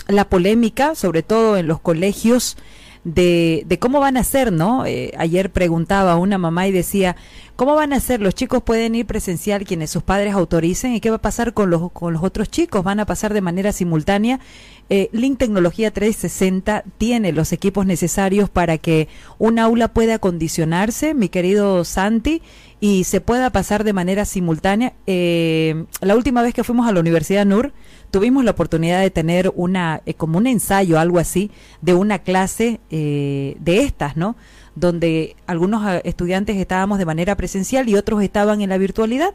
la 0.08 0.24
polémica, 0.24 0.96
sobre 0.96 1.22
todo 1.22 1.56
en 1.56 1.68
los 1.68 1.78
colegios, 1.78 2.56
de, 3.04 3.64
de 3.66 3.78
cómo 3.78 4.00
van 4.00 4.16
a 4.16 4.24
ser, 4.24 4.52
¿no? 4.52 4.86
Eh, 4.86 5.12
ayer 5.18 5.50
preguntaba 5.50 6.12
a 6.12 6.16
una 6.16 6.38
mamá 6.38 6.68
y 6.68 6.72
decía, 6.72 7.16
¿cómo 7.56 7.74
van 7.74 7.92
a 7.92 8.00
ser? 8.00 8.20
Los 8.20 8.34
chicos 8.34 8.62
pueden 8.62 8.94
ir 8.94 9.06
presencial 9.06 9.64
quienes 9.64 9.90
sus 9.90 10.02
padres 10.02 10.34
autoricen 10.34 10.94
y 10.94 11.00
qué 11.00 11.10
va 11.10 11.16
a 11.16 11.22
pasar 11.22 11.52
con 11.52 11.70
los, 11.70 11.90
con 11.92 12.12
los 12.12 12.22
otros 12.22 12.50
chicos, 12.50 12.84
van 12.84 13.00
a 13.00 13.06
pasar 13.06 13.34
de 13.34 13.40
manera 13.40 13.72
simultánea. 13.72 14.40
Eh, 14.88 15.08
Link 15.12 15.38
Tecnología 15.38 15.90
360 15.90 16.84
tiene 16.98 17.32
los 17.32 17.52
equipos 17.52 17.86
necesarios 17.86 18.50
para 18.50 18.78
que 18.78 19.08
un 19.38 19.58
aula 19.58 19.88
pueda 19.88 20.16
acondicionarse, 20.16 21.14
mi 21.14 21.28
querido 21.28 21.84
Santi, 21.84 22.42
y 22.78 23.04
se 23.04 23.20
pueda 23.20 23.50
pasar 23.50 23.84
de 23.84 23.92
manera 23.92 24.24
simultánea. 24.24 24.92
Eh, 25.06 25.86
la 26.00 26.14
última 26.14 26.42
vez 26.42 26.52
que 26.52 26.64
fuimos 26.64 26.88
a 26.88 26.92
la 26.92 27.00
Universidad 27.00 27.46
NUR, 27.46 27.72
tuvimos 28.12 28.44
la 28.44 28.52
oportunidad 28.52 29.00
de 29.00 29.10
tener 29.10 29.50
una, 29.56 30.02
eh, 30.06 30.14
como 30.14 30.38
un 30.38 30.46
ensayo, 30.46 31.00
algo 31.00 31.18
así, 31.18 31.50
de 31.80 31.94
una 31.94 32.20
clase 32.20 32.78
eh, 32.90 33.56
de 33.58 33.80
estas, 33.80 34.16
¿no? 34.16 34.36
Donde 34.76 35.34
algunos 35.46 35.90
eh, 35.90 36.02
estudiantes 36.04 36.56
estábamos 36.56 36.98
de 36.98 37.06
manera 37.06 37.36
presencial 37.36 37.88
y 37.88 37.96
otros 37.96 38.22
estaban 38.22 38.60
en 38.60 38.68
la 38.68 38.78
virtualidad. 38.78 39.34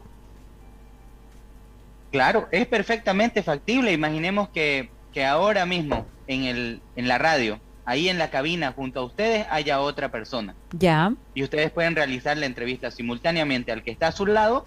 Claro, 2.12 2.48
es 2.52 2.66
perfectamente 2.66 3.42
factible. 3.42 3.92
Imaginemos 3.92 4.48
que, 4.50 4.90
que 5.12 5.26
ahora 5.26 5.66
mismo 5.66 6.06
en, 6.28 6.44
el, 6.44 6.80
en 6.96 7.08
la 7.08 7.18
radio 7.18 7.60
ahí 7.84 8.08
en 8.08 8.18
la 8.18 8.30
cabina 8.30 8.72
junto 8.72 9.00
a 9.00 9.04
ustedes 9.04 9.46
haya 9.50 9.80
otra 9.80 10.10
persona. 10.10 10.54
Ya. 10.72 11.14
Y 11.34 11.42
ustedes 11.42 11.70
pueden 11.70 11.96
realizar 11.96 12.36
la 12.36 12.46
entrevista 12.46 12.90
simultáneamente 12.90 13.72
al 13.72 13.82
que 13.82 13.90
está 13.90 14.08
a 14.08 14.12
su 14.12 14.26
lado 14.26 14.66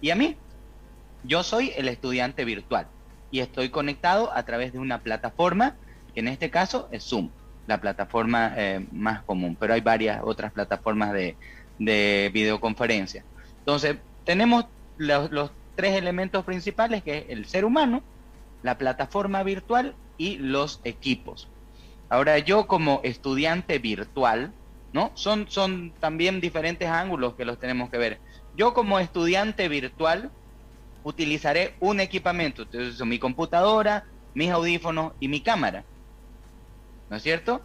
y 0.00 0.10
a 0.10 0.14
mí. 0.14 0.36
Yo 1.24 1.42
soy 1.42 1.72
el 1.76 1.88
estudiante 1.88 2.44
virtual 2.44 2.86
y 3.32 3.40
estoy 3.40 3.70
conectado 3.70 4.30
a 4.32 4.44
través 4.44 4.72
de 4.72 4.78
una 4.78 5.00
plataforma, 5.00 5.74
que 6.14 6.20
en 6.20 6.28
este 6.28 6.50
caso 6.50 6.88
es 6.92 7.02
Zoom, 7.02 7.30
la 7.66 7.80
plataforma 7.80 8.52
eh, 8.56 8.86
más 8.92 9.22
común, 9.22 9.56
pero 9.58 9.74
hay 9.74 9.80
varias 9.80 10.20
otras 10.22 10.52
plataformas 10.52 11.12
de, 11.12 11.36
videoconferencia. 11.78 13.24
Entonces, 13.58 13.96
tenemos 14.24 14.66
los, 14.98 15.32
los 15.32 15.50
tres 15.74 15.96
elementos 15.96 16.44
principales, 16.44 17.02
que 17.02 17.18
es 17.18 17.24
el 17.30 17.46
ser 17.46 17.64
humano, 17.64 18.02
la 18.62 18.78
plataforma 18.78 19.42
virtual 19.42 19.96
y 20.18 20.36
los 20.36 20.80
equipos. 20.84 21.48
Ahora 22.08 22.38
yo 22.38 22.66
como 22.66 23.00
estudiante 23.02 23.78
virtual, 23.78 24.52
¿no? 24.92 25.10
Son, 25.14 25.46
son 25.48 25.92
también 25.98 26.40
diferentes 26.40 26.88
ángulos 26.88 27.34
que 27.34 27.46
los 27.46 27.58
tenemos 27.58 27.90
que 27.90 27.98
ver. 27.98 28.20
Yo 28.54 28.74
como 28.74 29.00
estudiante 29.00 29.68
virtual 29.68 30.30
utilizaré 31.04 31.74
un 31.80 32.00
equipamiento, 32.00 32.62
entonces 32.62 33.04
mi 33.06 33.18
computadora, 33.18 34.04
mis 34.34 34.50
audífonos 34.50 35.12
y 35.20 35.28
mi 35.28 35.40
cámara. 35.40 35.84
¿No 37.10 37.16
es 37.16 37.22
cierto? 37.22 37.60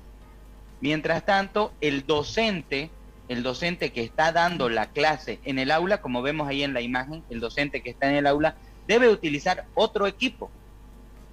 Mientras 0.81 1.25
tanto, 1.25 1.73
el 1.81 2.05
docente, 2.05 2.91
el 3.29 3.43
docente 3.43 3.91
que 3.91 4.03
está 4.03 4.31
dando 4.31 4.69
la 4.69 4.87
clase 4.87 5.39
en 5.43 5.59
el 5.59 5.71
aula, 5.71 6.01
como 6.01 6.21
vemos 6.21 6.47
ahí 6.47 6.63
en 6.63 6.73
la 6.73 6.81
imagen, 6.81 7.23
el 7.29 7.39
docente 7.39 7.81
que 7.81 7.91
está 7.91 8.09
en 8.09 8.17
el 8.17 8.27
aula 8.27 8.55
debe 8.87 9.09
utilizar 9.09 9.65
otro 9.73 10.07
equipo. 10.07 10.51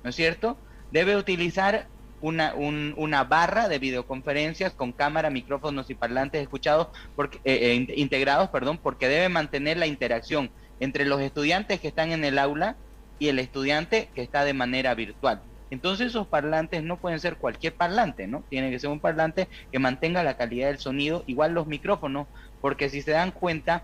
¿No 0.03 0.11
es 0.11 0.17
cierto? 0.17 0.57
Debe 0.91 1.17
utilizar 1.17 1.89
una, 2.21 2.55
una, 2.55 3.25
barra 3.25 3.69
de 3.69 3.79
videoconferencias 3.79 4.73
con 4.73 4.93
cámara, 4.93 5.29
micrófonos 5.29 5.91
y 5.91 5.95
parlantes 5.95 6.41
escuchados 6.41 6.89
porque, 7.15 7.39
eh, 7.45 7.87
eh, 7.89 7.95
integrados, 7.97 8.49
perdón, 8.49 8.79
porque 8.79 9.09
debe 9.09 9.29
mantener 9.29 9.77
la 9.77 9.87
interacción 9.87 10.51
entre 10.85 11.05
los 11.05 11.21
estudiantes 11.21 11.81
que 11.81 11.89
están 11.89 12.13
en 12.13 12.25
el 12.25 12.39
aula 12.39 12.77
y 13.19 13.29
el 13.29 13.39
estudiante 13.39 14.09
que 14.15 14.23
está 14.23 14.45
de 14.45 14.55
manera 14.55 14.95
virtual. 14.95 15.43
Entonces 15.71 16.09
esos 16.09 16.27
parlantes 16.27 16.83
no 16.83 16.99
pueden 16.99 17.19
ser 17.19 17.37
cualquier 17.37 17.75
parlante, 17.75 18.27
¿no? 18.27 18.45
Tiene 18.49 18.71
que 18.71 18.79
ser 18.79 18.91
un 18.91 19.01
parlante 19.01 19.49
que 19.73 19.79
mantenga 19.79 20.23
la 20.23 20.37
calidad 20.37 20.69
del 20.69 20.79
sonido, 20.79 21.25
igual 21.27 21.53
los 21.53 21.67
micrófonos, 21.67 22.29
porque 22.61 22.89
si 22.89 23.03
se 23.03 23.11
dan 23.11 23.33
cuenta, 23.33 23.83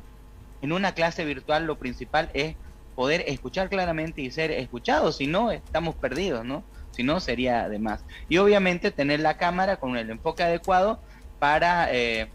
en 0.63 0.73
una 0.73 0.93
clase 0.93 1.25
virtual 1.25 1.67
lo 1.67 1.79
principal 1.79 2.31
es 2.35 2.55
poder 2.95 3.25
escuchar 3.27 3.71
claramente 3.71 4.21
y 4.21 4.31
ser 4.31 4.51
escuchados, 4.51 5.17
si 5.17 5.27
no 5.27 5.51
estamos 5.51 5.95
perdidos, 5.97 6.45
¿no? 6.45 6.65
si 6.91 7.03
no 7.03 7.21
sería 7.21 7.69
de 7.69 7.79
más. 7.79 8.05
Y 8.29 8.39
obviamente 8.39 8.91
tener 8.91 9.21
la 9.21 9.37
cámara 9.37 9.77
con 9.77 9.97
el 9.97 10.11
enfoque 10.11 10.43
adecuado 10.43 11.01
para 11.39 11.93
eh, 11.93 12.31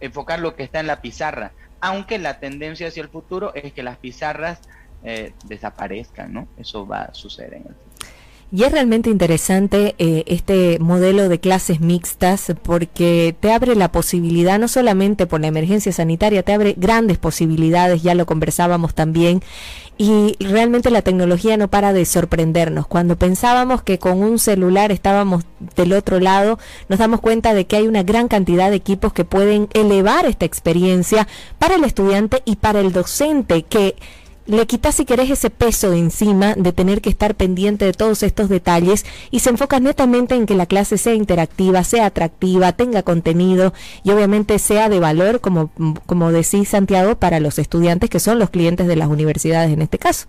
enfocar 0.00 0.40
lo 0.40 0.54
que 0.54 0.62
está 0.62 0.80
en 0.80 0.86
la 0.86 1.00
pizarra, 1.00 1.52
aunque 1.84 2.18
la 2.18 2.40
tendencia 2.40 2.88
hacia 2.88 3.02
el 3.02 3.10
futuro 3.10 3.54
es 3.54 3.74
que 3.74 3.82
las 3.82 3.98
pizarras 3.98 4.58
eh, 5.02 5.34
desaparezcan, 5.44 6.32
¿no? 6.32 6.48
Eso 6.56 6.86
va 6.86 7.02
a 7.02 7.14
suceder 7.14 7.52
en 7.52 7.66
el 7.68 7.74
futuro. 7.74 8.06
Y 8.54 8.62
es 8.62 8.70
realmente 8.70 9.10
interesante 9.10 9.96
eh, 9.98 10.22
este 10.28 10.78
modelo 10.78 11.28
de 11.28 11.40
clases 11.40 11.80
mixtas 11.80 12.52
porque 12.62 13.34
te 13.40 13.50
abre 13.50 13.74
la 13.74 13.90
posibilidad, 13.90 14.60
no 14.60 14.68
solamente 14.68 15.26
por 15.26 15.40
la 15.40 15.48
emergencia 15.48 15.90
sanitaria, 15.90 16.44
te 16.44 16.52
abre 16.52 16.76
grandes 16.78 17.18
posibilidades, 17.18 18.04
ya 18.04 18.14
lo 18.14 18.26
conversábamos 18.26 18.94
también, 18.94 19.42
y 19.98 20.36
realmente 20.38 20.92
la 20.92 21.02
tecnología 21.02 21.56
no 21.56 21.66
para 21.66 21.92
de 21.92 22.04
sorprendernos. 22.04 22.86
Cuando 22.86 23.18
pensábamos 23.18 23.82
que 23.82 23.98
con 23.98 24.22
un 24.22 24.38
celular 24.38 24.92
estábamos 24.92 25.42
del 25.74 25.92
otro 25.92 26.20
lado, 26.20 26.60
nos 26.88 27.00
damos 27.00 27.20
cuenta 27.20 27.54
de 27.54 27.66
que 27.66 27.74
hay 27.74 27.88
una 27.88 28.04
gran 28.04 28.28
cantidad 28.28 28.70
de 28.70 28.76
equipos 28.76 29.12
que 29.12 29.24
pueden 29.24 29.66
elevar 29.72 30.26
esta 30.26 30.44
experiencia 30.44 31.26
para 31.58 31.74
el 31.74 31.82
estudiante 31.82 32.40
y 32.44 32.54
para 32.54 32.78
el 32.78 32.92
docente 32.92 33.64
que 33.64 33.96
le 34.46 34.66
quitas 34.66 34.94
si 34.94 35.04
querés 35.04 35.30
ese 35.30 35.50
peso 35.50 35.90
de 35.90 35.98
encima 35.98 36.54
de 36.54 36.72
tener 36.72 37.00
que 37.00 37.10
estar 37.10 37.34
pendiente 37.34 37.84
de 37.84 37.92
todos 37.92 38.22
estos 38.22 38.48
detalles 38.48 39.04
y 39.30 39.40
se 39.40 39.50
enfoca 39.50 39.80
netamente 39.80 40.34
en 40.34 40.46
que 40.46 40.54
la 40.54 40.66
clase 40.66 40.98
sea 40.98 41.14
interactiva, 41.14 41.82
sea 41.84 42.06
atractiva, 42.06 42.72
tenga 42.72 43.02
contenido 43.02 43.72
y 44.02 44.10
obviamente 44.10 44.58
sea 44.58 44.88
de 44.88 45.00
valor, 45.00 45.40
como, 45.40 45.70
como 46.06 46.30
decís 46.30 46.68
Santiago, 46.68 47.16
para 47.16 47.40
los 47.40 47.58
estudiantes 47.58 48.10
que 48.10 48.20
son 48.20 48.38
los 48.38 48.50
clientes 48.50 48.86
de 48.86 48.96
las 48.96 49.08
universidades 49.08 49.72
en 49.72 49.82
este 49.82 49.98
caso. 49.98 50.26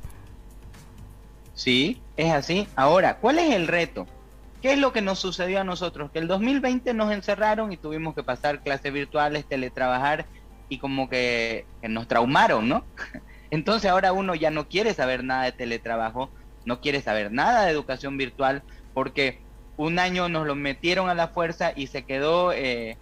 Sí, 1.53 2.01
es 2.17 2.31
así. 2.31 2.67
Ahora, 2.75 3.17
¿cuál 3.17 3.39
es 3.39 3.53
el 3.53 3.67
reto? 3.67 4.07
¿Qué 4.62 4.74
es 4.74 4.79
lo 4.79 4.93
que 4.93 5.01
nos 5.01 5.19
sucedió 5.19 5.62
a 5.62 5.63
nosotros? 5.63 6.10
Que 6.12 6.19
el 6.19 6.27
2020 6.27 6.93
nos 6.93 7.12
encerraron 7.12 7.72
y 7.72 7.77
tuvimos 7.77 8.15
que 8.15 8.24
pasar 8.24 8.62
clases 8.62 8.91
virtuales, 8.91 9.45
teletrabajar 9.45 10.25
y 10.69 10.79
como 10.79 11.07
que, 11.10 11.65
que 11.81 11.89
nos 11.89 12.07
traumaron, 12.07 12.67
¿no? 12.67 12.84
Entonces 13.55 13.89
ahora 13.89 14.12
uno 14.12 14.35
ya 14.35 14.51
no 14.51 14.67
quiere 14.67 14.93
saber 14.93 15.24
nada 15.24 15.45
de 15.45 15.53
teletrabajo, 15.53 16.33
no 16.65 16.81
quiere 16.81 17.01
saber 17.01 17.31
nada 17.31 17.65
de 17.65 17.71
educación 17.71 18.17
virtual, 18.17 18.65
porque 18.93 19.43
un 19.77 19.97
año 19.97 20.27
nos 20.27 20.45
lo 20.45 20.55
metieron 20.55 21.09
a 21.09 21.15
la 21.15 21.29
fuerza 21.29 21.71
y 21.74 21.88
se 21.88 22.05
quedó 22.05 22.51
eh, 22.51 23.00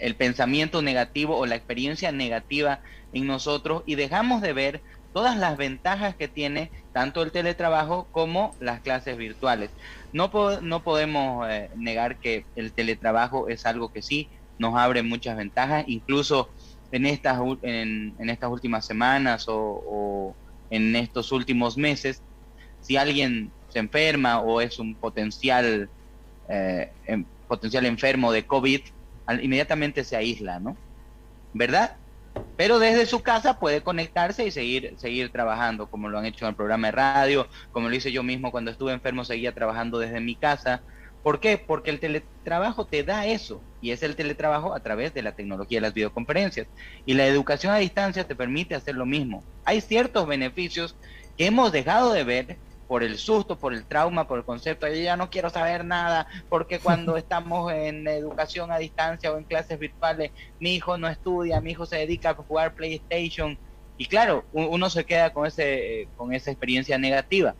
el 0.00 0.16
pensamiento 0.16 0.80
negativo 0.80 1.36
o 1.36 1.44
la 1.46 1.56
experiencia 1.56 2.10
negativa 2.10 2.80
en 3.12 3.26
nosotros 3.26 3.82
y 3.86 3.96
dejamos 3.96 4.40
de 4.40 4.54
ver 4.54 4.82
todas 5.12 5.36
las 5.36 5.58
ventajas 5.58 6.16
que 6.16 6.28
tiene 6.28 6.72
tanto 6.92 7.22
el 7.22 7.30
teletrabajo 7.32 8.08
como 8.10 8.56
las 8.60 8.80
clases 8.80 9.18
virtuales. 9.18 9.76
No, 10.10 10.30
no 10.62 10.82
podemos 10.84 11.46
eh, 11.50 11.68
negar 11.76 12.18
que 12.18 12.46
el 12.54 12.72
teletrabajo 12.74 13.48
es 13.48 13.66
algo 13.66 13.90
que 13.92 14.00
sí 14.00 14.30
nos 14.58 14.74
abre 14.76 15.02
muchas 15.02 15.36
ventajas, 15.36 15.84
incluso 15.86 16.54
en 16.90 17.06
estas, 17.06 17.38
en, 17.62 18.30
estas 18.30 18.50
últimas 18.50 18.86
semanas 18.86 19.46
o, 19.48 20.34
en 20.70 20.96
estos 20.96 21.32
últimos 21.32 21.76
meses, 21.76 22.22
si 22.80 22.96
alguien 22.96 23.52
se 23.68 23.78
enferma 23.78 24.40
o 24.40 24.60
es 24.60 24.78
un 24.78 24.96
potencial, 24.96 25.90
eh, 26.48 26.92
em, 27.06 27.24
potencial 27.46 27.86
enfermo 27.86 28.32
de 28.32 28.46
COVID, 28.46 28.80
inmediatamente 29.42 30.04
se 30.04 30.16
aísla, 30.16 30.58
¿no? 30.58 30.76
¿Verdad? 31.52 31.98
Pero 32.56 32.78
desde 32.78 33.06
su 33.06 33.22
casa 33.22 33.58
puede 33.58 33.82
conectarse 33.82 34.46
y 34.46 34.50
seguir, 34.50 34.94
seguir 34.98 35.30
trabajando, 35.30 35.88
como 35.88 36.08
lo 36.08 36.18
han 36.18 36.26
hecho 36.26 36.44
en 36.44 36.50
el 36.50 36.56
programa 36.56 36.88
de 36.88 36.92
radio, 36.92 37.48
como 37.70 37.88
lo 37.88 37.94
hice 37.94 38.12
yo 38.12 38.22
mismo 38.22 38.50
cuando 38.50 38.70
estuve 38.70 38.92
enfermo, 38.92 39.24
seguía 39.24 39.54
trabajando 39.54 39.98
desde 39.98 40.20
mi 40.20 40.36
casa. 40.36 40.82
¿Por 41.28 41.40
qué? 41.40 41.58
Porque 41.58 41.90
el 41.90 42.00
teletrabajo 42.00 42.86
te 42.86 43.04
da 43.04 43.26
eso, 43.26 43.60
y 43.82 43.90
es 43.90 44.02
el 44.02 44.16
teletrabajo 44.16 44.74
a 44.74 44.80
través 44.80 45.12
de 45.12 45.20
la 45.20 45.32
tecnología 45.32 45.76
de 45.76 45.82
las 45.82 45.92
videoconferencias. 45.92 46.68
Y 47.04 47.12
la 47.12 47.26
educación 47.26 47.74
a 47.74 47.76
distancia 47.76 48.26
te 48.26 48.34
permite 48.34 48.74
hacer 48.74 48.94
lo 48.94 49.04
mismo. 49.04 49.44
Hay 49.66 49.82
ciertos 49.82 50.26
beneficios 50.26 50.96
que 51.36 51.44
hemos 51.44 51.70
dejado 51.70 52.14
de 52.14 52.24
ver 52.24 52.56
por 52.86 53.02
el 53.02 53.18
susto, 53.18 53.58
por 53.58 53.74
el 53.74 53.84
trauma, 53.84 54.26
por 54.26 54.38
el 54.38 54.46
concepto 54.46 54.88
yo 54.88 54.94
ya 54.94 55.18
no 55.18 55.28
quiero 55.28 55.50
saber 55.50 55.84
nada, 55.84 56.26
porque 56.48 56.78
cuando 56.82 57.18
estamos 57.18 57.70
en 57.74 58.08
educación 58.08 58.72
a 58.72 58.78
distancia 58.78 59.30
o 59.30 59.36
en 59.36 59.44
clases 59.44 59.78
virtuales, 59.78 60.30
mi 60.58 60.76
hijo 60.76 60.96
no 60.96 61.08
estudia, 61.08 61.60
mi 61.60 61.72
hijo 61.72 61.84
se 61.84 61.96
dedica 61.96 62.30
a 62.30 62.34
jugar 62.36 62.72
PlayStation. 62.72 63.58
Y 63.98 64.06
claro, 64.06 64.46
uno 64.54 64.88
se 64.88 65.04
queda 65.04 65.34
con, 65.34 65.44
ese, 65.44 66.08
con 66.16 66.32
esa 66.32 66.50
experiencia 66.50 66.96
negativa. 66.96 67.54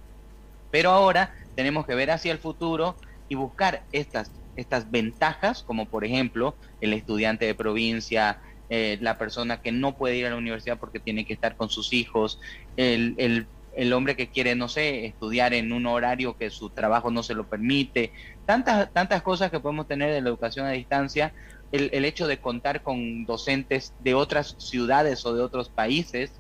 Pero 0.71 0.91
ahora 0.91 1.35
tenemos 1.55 1.85
que 1.85 1.95
ver 1.95 2.11
hacia 2.11 2.33
el 2.33 2.39
futuro 2.39 2.97
y 3.29 3.35
buscar 3.35 3.85
estas, 3.93 4.33
estas 4.57 4.91
ventajas, 4.91 5.63
como 5.63 5.87
por 5.87 6.05
ejemplo 6.05 6.57
el 6.81 6.93
estudiante 6.93 7.47
de 7.47 7.55
provincia, 7.55 8.41
eh, 8.71 8.99
la 9.01 9.17
persona 9.17 9.61
que 9.63 9.73
no 9.73 9.97
puede 9.97 10.17
ir 10.17 10.27
a 10.27 10.31
la 10.31 10.37
universidad 10.37 10.79
porque 10.79 11.01
tiene 11.01 11.25
que 11.25 11.33
estar 11.33 11.57
con 11.57 11.71
sus 11.71 11.93
hijos, 11.93 12.39
el, 12.77 13.15
el, 13.17 13.47
el, 13.75 13.93
hombre 13.93 14.15
que 14.15 14.29
quiere, 14.29 14.55
no 14.55 14.69
sé, 14.69 15.07
estudiar 15.07 15.55
en 15.55 15.73
un 15.73 15.87
horario 15.87 16.37
que 16.37 16.51
su 16.51 16.69
trabajo 16.71 17.11
no 17.11 17.23
se 17.23 17.35
lo 17.35 17.49
permite, 17.49 18.13
tantas, 18.45 18.93
tantas 18.93 19.23
cosas 19.23 19.51
que 19.51 19.61
podemos 19.61 19.87
tener 19.87 20.13
de 20.13 20.21
la 20.21 20.29
educación 20.29 20.67
a 20.67 20.73
distancia, 20.73 21.33
el, 21.73 21.89
el 21.93 22.05
hecho 22.05 22.27
de 22.27 22.41
contar 22.41 22.83
con 22.83 23.25
docentes 23.25 23.95
de 24.01 24.15
otras 24.15 24.57
ciudades 24.59 25.25
o 25.25 25.35
de 25.35 25.43
otros 25.43 25.71
países, 25.71 26.33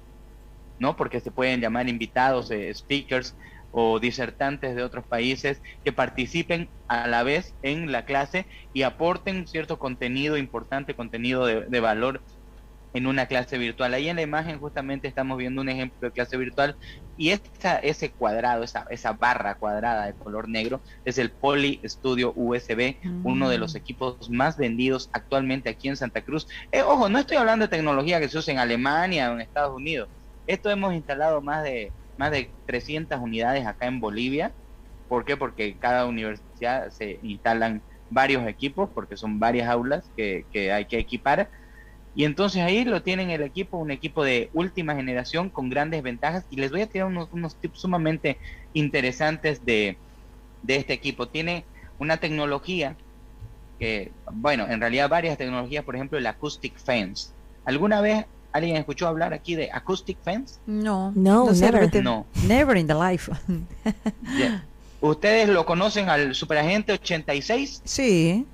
¿no? 0.78 0.96
Porque 0.96 1.20
se 1.20 1.30
pueden 1.30 1.60
llamar 1.60 1.88
invitados, 1.88 2.50
eh, 2.50 2.72
speakers, 2.74 3.34
o 3.72 4.00
disertantes 4.00 4.74
de 4.74 4.82
otros 4.82 5.04
países 5.04 5.60
que 5.84 5.92
participen 5.92 6.68
a 6.86 7.06
la 7.06 7.22
vez 7.22 7.54
en 7.62 7.92
la 7.92 8.04
clase 8.04 8.46
y 8.72 8.82
aporten 8.82 9.46
cierto 9.46 9.78
contenido 9.78 10.36
importante, 10.36 10.94
contenido 10.94 11.46
de, 11.46 11.80
valor 11.80 12.22
en 12.94 13.06
una 13.06 13.26
clase 13.26 13.58
virtual. 13.58 13.92
Ahí 13.92 14.08
en 14.08 14.16
la 14.16 14.22
imagen 14.22 14.58
justamente 14.58 15.06
estamos 15.06 15.36
viendo 15.36 15.60
un 15.60 15.68
ejemplo 15.68 16.08
de 16.08 16.12
clase 16.12 16.36
virtual 16.38 16.76
y 17.18 17.30
esta, 17.30 17.76
ese 17.76 18.10
cuadrado, 18.10 18.64
esa, 18.64 18.86
esa 18.90 19.12
barra 19.12 19.56
cuadrada 19.56 20.06
de 20.06 20.14
color 20.14 20.48
negro 20.48 20.80
es 21.04 21.18
el 21.18 21.30
Poly 21.30 21.80
Studio 21.84 22.32
USB, 22.34 22.96
uno 23.22 23.50
de 23.50 23.58
los 23.58 23.74
mm. 23.74 23.76
equipos 23.76 24.30
más 24.30 24.56
vendidos 24.56 25.10
actualmente 25.12 25.68
aquí 25.68 25.88
en 25.88 25.96
Santa 25.96 26.22
Cruz. 26.22 26.48
Eh, 26.72 26.82
ojo, 26.82 27.08
no 27.08 27.18
estoy 27.18 27.36
hablando 27.36 27.66
de 27.66 27.76
tecnología 27.76 28.18
que 28.18 28.28
se 28.28 28.38
usa 28.38 28.54
en 28.54 28.60
Alemania 28.60 29.30
o 29.30 29.34
en 29.34 29.42
Estados 29.42 29.76
Unidos. 29.76 30.08
Esto 30.46 30.70
hemos 30.70 30.94
instalado 30.94 31.42
más 31.42 31.62
de 31.62 31.92
más 32.18 32.30
de 32.32 32.54
300 32.66 33.20
unidades 33.20 33.66
acá 33.66 33.86
en 33.86 34.00
Bolivia. 34.00 34.54
¿Por 35.08 35.24
qué? 35.24 35.36
Porque 35.36 35.78
cada 35.78 36.06
universidad 36.06 36.90
se 36.90 37.18
instalan 37.22 37.82
varios 38.10 38.46
equipos, 38.46 38.90
porque 38.94 39.16
son 39.16 39.38
varias 39.40 39.68
aulas 39.68 40.10
que, 40.16 40.46
que 40.52 40.72
hay 40.72 40.86
que 40.86 40.98
equipar. 40.98 41.50
Y 42.14 42.24
entonces 42.24 42.62
ahí 42.62 42.84
lo 42.84 43.02
tienen 43.02 43.30
el 43.30 43.42
equipo, 43.42 43.78
un 43.78 43.90
equipo 43.90 44.24
de 44.24 44.50
última 44.52 44.94
generación 44.96 45.50
con 45.50 45.70
grandes 45.70 46.02
ventajas. 46.02 46.46
Y 46.50 46.56
les 46.56 46.70
voy 46.72 46.82
a 46.82 46.88
tirar 46.88 47.08
unos, 47.08 47.32
unos 47.32 47.58
tips 47.60 47.80
sumamente 47.80 48.38
interesantes 48.72 49.64
de, 49.64 50.00
de 50.62 50.76
este 50.76 50.94
equipo. 50.94 51.30
Tiene 51.30 51.68
una 51.98 52.18
tecnología 52.18 52.98
que, 53.78 54.16
bueno, 54.32 54.66
en 54.68 54.80
realidad 54.80 55.08
varias 55.08 55.38
tecnologías, 55.38 55.84
por 55.84 55.96
ejemplo, 55.96 56.18
el 56.18 56.26
Acoustic 56.26 56.78
Fence. 56.78 57.34
¿Alguna 57.64 58.00
vez 58.00 58.26
alguien 58.52 58.76
escuchó 58.76 59.06
hablar 59.08 59.32
aquí 59.34 59.54
de 59.54 59.70
Acoustic 59.72 60.18
Fence? 60.22 60.58
No, 60.66 61.12
No, 61.14 61.46
no, 61.46 61.52
never. 61.52 62.02
No. 62.02 62.26
Never 62.46 62.76
in 62.76 62.86
the 62.86 62.94
life. 62.94 63.30
Ya. 64.38 64.64
¿Ustedes 65.00 65.48
lo 65.48 65.64
conocen 65.64 66.08
al 66.08 66.34
Superagente 66.34 66.92
86? 66.92 67.82
sí, 67.84 68.46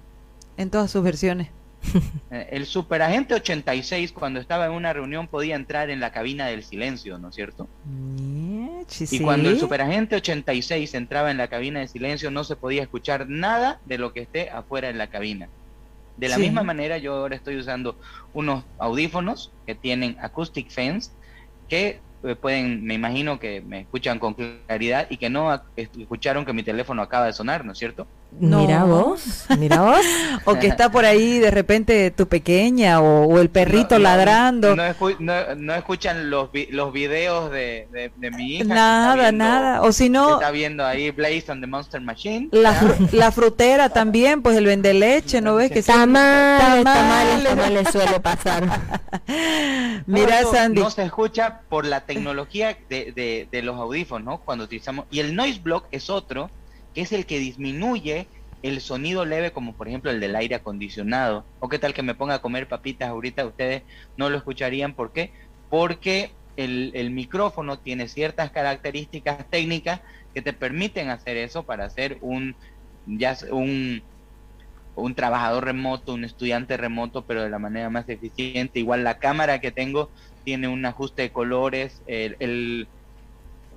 en 0.57 0.71
todas 0.71 0.91
sus 0.91 1.03
versiones. 1.03 1.49
Eh, 2.31 2.49
El 2.53 2.67
Superagente 2.67 3.35
86, 3.35 4.13
cuando 4.13 4.41
estaba 4.41 4.67
en 4.67 4.73
una 4.73 4.93
reunión, 4.93 5.29
podía 5.29 5.55
entrar 5.55 5.91
en 5.91 6.01
la 6.01 6.11
cabina 6.11 6.47
del 6.47 6.65
silencio, 6.65 7.19
¿no 7.19 7.29
es 7.29 7.35
cierto? 7.37 7.69
Niechi, 7.87 9.05
Y 9.05 9.07
sí. 9.07 9.21
cuando 9.21 9.51
el 9.51 9.61
Superagente 9.61 10.17
86 10.17 10.95
entraba 10.95 11.31
en 11.31 11.37
la 11.37 11.49
cabina 11.49 11.81
de 11.81 11.87
silencio, 11.89 12.31
no 12.31 12.43
se 12.45 12.57
podía 12.57 12.83
escuchar 12.83 13.29
nada 13.29 13.81
de 13.87 13.99
lo 13.99 14.13
que 14.13 14.21
esté 14.23 14.51
afuera 14.51 14.89
en 14.89 14.99
la 14.99 15.09
cabina. 15.09 15.49
De 16.17 16.29
la 16.29 16.37
Sí. 16.37 16.43
misma 16.43 16.63
manera, 16.63 16.99
yo 16.99 17.15
ahora 17.15 17.37
estoy 17.37 17.57
usando 17.57 17.99
unos 18.33 18.65
audífonos 18.79 19.57
que 19.67 19.75
tienen 19.75 20.17
Acoustic 20.21 20.71
Fence, 20.71 21.13
que 21.69 22.03
eh, 22.23 22.37
pueden, 22.37 22.85
me 22.85 22.95
imagino 22.95 23.39
que 23.39 23.61
me 23.63 23.81
escuchan 23.83 24.19
con 24.19 24.35
claridad 24.35 25.07
y 25.11 25.19
que 25.19 25.31
no 25.31 25.61
escucharon 25.77 26.45
que 26.45 26.53
mi 26.53 26.63
teléfono 26.63 27.03
acaba 27.03 27.27
de 27.27 27.33
sonar, 27.33 27.65
¿no 27.65 27.73
es 27.73 27.79
cierto? 27.79 28.11
No. 28.41 28.59
Mira 28.63 28.83
vos, 28.85 29.45
mira 29.59 29.81
vos. 29.83 30.01
O 30.45 30.59
que 30.59 30.67
está 30.67 30.91
por 30.91 31.05
ahí 31.05 31.39
de 31.39 31.51
repente 31.53 32.11
tu 32.11 32.27
pequeña 32.29 33.01
o, 33.01 33.27
o 33.27 33.39
el 33.39 33.49
perrito 33.49 33.91
No, 33.95 33.99
no, 33.99 34.03
ladrando. 34.05 34.77
No, 34.77 34.83
escu- 34.83 35.17
no- 35.21 35.55
no 35.55 35.75
escuchan 35.75 36.29
los, 36.31 36.51
vi- 36.53 36.67
los 36.71 36.93
videos 36.93 37.51
de, 37.53 37.89
de- 37.93 38.11
de 38.17 38.31
mi 38.33 38.57
hija. 38.57 38.65
nada, 38.65 39.15
viendo- 39.15 39.45
nada. 39.45 39.83
O 39.83 39.93
si 39.93 40.11
no, 40.11 40.35
Está 40.35 40.51
viendo 40.51 40.85
ahí 40.85 41.11
Blaze 41.13 41.45
and 41.49 41.61
the 41.63 41.67
Monster 41.69 42.01
Machine. 42.01 42.49
la, 42.51 42.73
¿ya? 42.73 42.81
fru- 42.81 43.11
la 43.13 43.31
frutera 43.33 43.89
también, 43.89 44.43
pues 44.43 44.57
el 44.57 44.67
vende 44.67 44.93
leche, 44.95 45.41
¿no 45.41 45.55
ves? 45.55 45.71
que 45.71 45.81
se- 45.83 45.93
Tamales, 45.93 46.85
tamales, 46.85 46.85
Tamales. 46.85 47.45
tamales 47.45 47.89
suele 47.93 48.21
pasar. 48.21 48.65
Mira, 50.07 50.43
Sandy. 50.45 50.81
No 50.81 50.91
se 50.91 51.05
escucha 51.05 51.61
por 51.69 51.87
la 51.87 52.01
tecnología 52.03 52.77
de, 52.89 53.13
de- 53.13 53.49
de 53.51 53.63
los 53.63 53.77
audífonos, 53.77 54.25
¿no? 54.25 54.39
Cuando 54.45 54.65
utilizamos. 54.65 55.07
Y 55.11 55.21
el 55.21 55.35
noise 55.35 55.61
block 55.63 55.87
es 55.91 56.11
otro, 56.11 56.51
que 56.95 57.03
es 57.03 57.13
el 57.13 57.27
que 57.27 57.39
disminuye 57.39 58.27
el 58.63 58.81
sonido 58.81 59.27
leve, 59.27 59.53
como 59.53 59.75
por 59.75 59.89
ejemplo 59.89 60.11
el 60.11 60.21
del 60.21 60.37
aire 60.37 60.55
acondicionado. 60.55 61.45
O 61.61 61.69
qué 61.69 61.79
tal 61.79 61.93
que 61.93 62.03
me 62.03 62.15
ponga 62.15 62.37
a 62.37 62.41
comer 62.41 62.67
papitas 62.67 63.11
ahorita, 63.11 63.45
ustedes 63.45 63.83
no 64.17 64.31
lo 64.31 64.39
escucharían. 64.39 64.95
¿Por 64.95 65.13
qué? 65.13 65.33
Porque 65.69 66.31
el, 66.57 67.11
micrófono 67.11 67.79
tiene 67.79 68.09
ciertas 68.09 68.51
características 68.53 69.45
técnicas 69.51 70.01
que 70.33 70.41
te 70.41 70.53
permiten 70.53 71.11
hacer 71.11 71.37
eso 71.37 71.65
para 71.65 71.85
hacer 71.85 72.17
un, 72.23 72.55
ya 73.07 73.37
un, 73.51 74.03
un 74.95 75.15
trabajador 75.15 75.65
remoto, 75.65 76.15
un 76.15 76.25
estudiante 76.25 76.77
remoto, 76.77 77.27
pero 77.27 77.43
de 77.43 77.51
la 77.51 77.59
manera 77.59 77.91
más 77.91 78.09
eficiente. 78.09 78.79
Igual 78.79 79.05
la 79.05 79.19
cámara 79.19 79.61
que 79.61 79.73
tengo 79.73 80.11
tiene 80.45 80.69
un 80.69 80.87
ajuste 80.87 81.23
de 81.23 81.33
colores, 81.33 82.03
el 82.07 82.89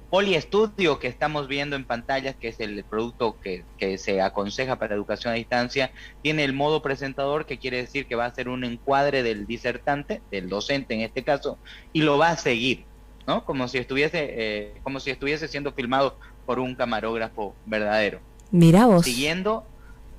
Poliestudio 0.10 1.00
que 1.00 1.08
estamos 1.08 1.48
viendo 1.50 1.76
en 1.76 1.84
pantallas, 1.84 2.36
que 2.36 2.48
es 2.48 2.60
el 2.62 2.84
producto 2.86 3.38
que, 3.42 3.66
que 3.78 3.98
se 3.98 4.22
aconseja 4.22 4.78
para 4.78 4.96
educación 4.96 5.34
a 5.34 5.36
distancia, 5.36 5.92
tiene 6.22 6.46
el 6.46 6.54
modo 6.54 6.82
presentador, 6.82 7.46
que 7.46 7.58
quiere 7.58 7.78
decir 7.78 8.06
que 8.06 8.16
va 8.16 8.26
a 8.26 8.34
ser 8.34 8.48
un 8.48 8.64
encuadre 8.64 9.22
del 9.22 9.46
disertante, 9.46 10.22
del 10.32 10.48
docente 10.48 10.94
en 10.94 11.02
este 11.02 11.24
caso, 11.24 11.58
y 11.92 12.02
lo 12.02 12.18
va 12.18 12.30
a 12.30 12.38
seguir, 12.38 12.86
¿no? 13.28 13.44
Como 13.44 13.68
si 13.68 13.80
estuviese, 13.80 14.28
eh, 14.30 14.74
como 14.82 15.02
si 15.02 15.12
estuviese 15.12 15.50
siendo 15.50 15.74
filmado 15.74 16.18
por 16.46 16.60
un 16.60 16.76
camarógrafo 16.76 17.54
verdadero 17.66 18.22
Mira 18.52 18.86
vos. 18.86 19.04
siguiendo, 19.04 19.66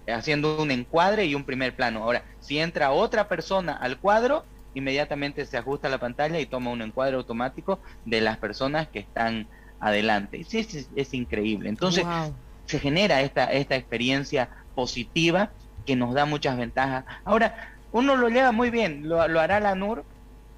haciendo 0.07 0.61
un 0.61 0.71
encuadre 0.71 1.25
y 1.25 1.35
un 1.35 1.45
primer 1.45 1.75
plano. 1.75 2.03
Ahora, 2.05 2.25
si 2.41 2.59
entra 2.59 2.91
otra 2.91 3.27
persona 3.27 3.73
al 3.73 3.99
cuadro, 3.99 4.45
inmediatamente 4.75 5.47
se 5.47 5.57
ajusta 5.57 5.89
la 5.89 5.99
pantalla 5.99 6.39
y 6.39 6.47
toma 6.47 6.71
un 6.71 6.83
encuadre 6.83 7.17
automático 7.17 7.81
de 8.05 8.21
las 8.21 8.37
personas 8.37 8.89
que 8.89 8.99
están 8.99 9.49
adelante. 9.81 10.45
Sí, 10.45 10.65
sí, 10.65 10.87
es, 10.95 11.15
increíble. 11.15 11.69
Entonces, 11.69 12.05
Wow. 12.05 12.37
se 12.65 12.79
genera 12.79 13.23
esta, 13.23 13.45
esta 13.45 13.77
experiencia 13.77 14.51
positiva 14.75 15.53
que 15.85 15.97
nos 15.97 16.15
da 16.15 16.25
muchas 16.25 16.57
ventajas. 16.57 17.05
Ahora, 17.25 17.55
uno 17.91 18.17
lo 18.17 18.29
lleva 18.29 18.53
muy 18.53 18.71
bien, 18.71 19.09
lo, 19.09 19.27
lo 19.29 19.41
hará 19.41 19.61
la 19.61 19.75
NUR. 19.75 20.05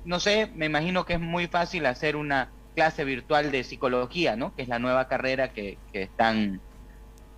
No 0.04 0.18
sé, 0.18 0.50
me 0.54 0.66
imagino 0.66 1.04
que 1.04 1.14
es 1.14 1.20
muy 1.20 1.46
fácil 1.46 1.86
hacer 1.86 2.16
una 2.16 2.52
clase 2.74 3.04
virtual 3.04 3.50
de 3.50 3.64
psicología, 3.64 4.36
¿no? 4.36 4.54
Que 4.54 4.62
es 4.62 4.68
la 4.68 4.78
nueva 4.78 5.08
carrera 5.08 5.52
que, 5.52 5.78
que 5.92 6.02
están 6.02 6.62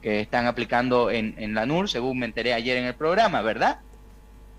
que 0.01 0.21
están 0.21 0.47
aplicando 0.47 1.11
en, 1.11 1.35
en 1.39 1.55
la 1.55 1.65
NUR, 1.65 1.89
según 1.89 2.19
me 2.19 2.27
enteré 2.27 2.53
ayer 2.55 2.77
en 2.77 2.87
el 2.87 2.97
programa, 2.97 3.41
¿verdad? 3.41 3.79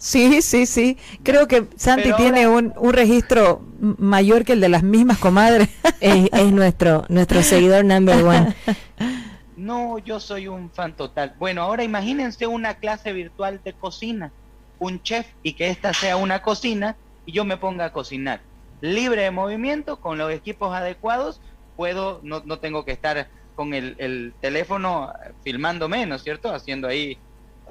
Sí, 0.03 0.41
sí, 0.41 0.65
sí. 0.65 0.97
Creo 1.23 1.47
que 1.47 1.65
Santi 1.77 2.11
tiene 2.17 2.45
un, 2.45 2.73
un 2.75 2.91
registro 2.91 3.61
mayor 3.79 4.43
que 4.43 4.51
el 4.51 4.59
de 4.59 4.67
las 4.67 4.83
mismas 4.83 5.17
comadres. 5.17 5.69
Es, 6.01 6.27
es 6.33 6.51
nuestro, 6.51 7.05
nuestro 7.07 7.41
seguidor 7.41 7.85
number 7.85 8.21
one. 8.21 8.53
No, 9.55 9.99
yo 9.99 10.19
soy 10.19 10.49
un 10.49 10.69
fan 10.71 10.93
total. 10.97 11.35
Bueno, 11.39 11.61
ahora 11.61 11.85
imagínense 11.85 12.47
una 12.47 12.73
clase 12.73 13.13
virtual 13.13 13.61
de 13.63 13.71
cocina, 13.71 14.33
un 14.79 15.01
chef 15.01 15.25
y 15.41 15.53
que 15.53 15.69
esta 15.69 15.93
sea 15.93 16.17
una 16.17 16.41
cocina 16.41 16.97
y 17.25 17.31
yo 17.31 17.45
me 17.45 17.55
ponga 17.55 17.85
a 17.85 17.93
cocinar. 17.93 18.41
Libre 18.81 19.21
de 19.21 19.31
movimiento, 19.31 20.01
con 20.01 20.17
los 20.17 20.33
equipos 20.33 20.75
adecuados, 20.75 21.39
puedo, 21.77 22.19
no, 22.23 22.41
no 22.45 22.59
tengo 22.59 22.83
que 22.83 22.91
estar 22.91 23.29
con 23.55 23.73
el, 23.73 23.95
el 23.99 24.33
teléfono 24.41 25.13
filmándome, 25.45 26.05
¿no 26.07 26.15
es 26.15 26.23
cierto? 26.23 26.53
Haciendo 26.53 26.89
ahí 26.89 27.17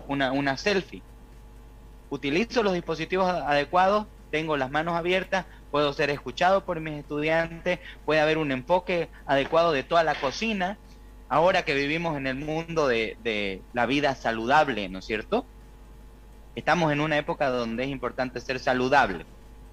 una, 0.09 0.33
una 0.33 0.57
selfie. 0.57 1.03
Utilizo 2.13 2.63
los 2.63 2.75
dispositivos 2.75 3.27
adecuados, 3.27 4.07
tengo 4.31 4.59
las 4.59 4.71
manos 4.71 4.97
abiertas, 4.97 5.47
puedo 5.71 5.95
ser 5.95 6.11
escuchado 6.11 6.63
por 6.63 6.79
mis 6.79 6.99
estudiantes, 6.99 7.79
puede 8.05 8.21
haber 8.21 8.37
un 8.37 8.53
enfoque 8.53 9.09
adecuado 9.25 9.73
de 9.73 9.83
toda 9.83 10.05
la 10.05 10.15
cocina, 10.15 10.77
ahora 11.31 11.63
que 11.65 11.73
vivimos 11.73 12.19
en 12.19 12.27
el 12.27 12.35
mundo 12.35 12.87
de, 12.87 13.17
de 13.25 13.63
la 13.73 13.87
vida 13.87 14.15
saludable, 14.15 14.91
¿no 14.91 14.99
es 14.99 15.07
cierto? 15.07 15.47
Estamos 16.55 16.93
en 16.93 17.01
una 17.01 17.17
época 17.17 17.49
donde 17.49 17.85
es 17.85 17.89
importante 17.89 18.43
ser 18.43 18.59
saludable, 18.59 19.25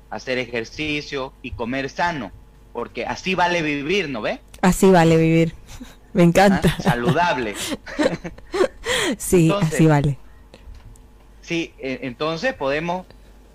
hacer 0.09 0.37
ejercicio 0.37 1.33
y 1.41 1.51
comer 1.51 1.89
sano, 1.89 2.31
porque 2.71 3.05
así 3.05 3.35
vale 3.35 3.61
vivir, 3.61 4.07
¿no 4.07 4.21
ve? 4.21 4.39
Así 4.61 4.89
vale 4.89 5.17
vivir. 5.17 5.53
Me 6.13 6.21
¿Ah? 6.21 6.25
encanta. 6.25 6.77
Saludable. 6.79 7.53
Sí, 9.17 9.47
Entonces, 9.47 9.73
así 9.73 9.87
vale. 9.87 10.17
Sí, 11.49 11.73
eh, 11.79 12.01
entonces 12.03 12.53
podemos, 12.53 13.07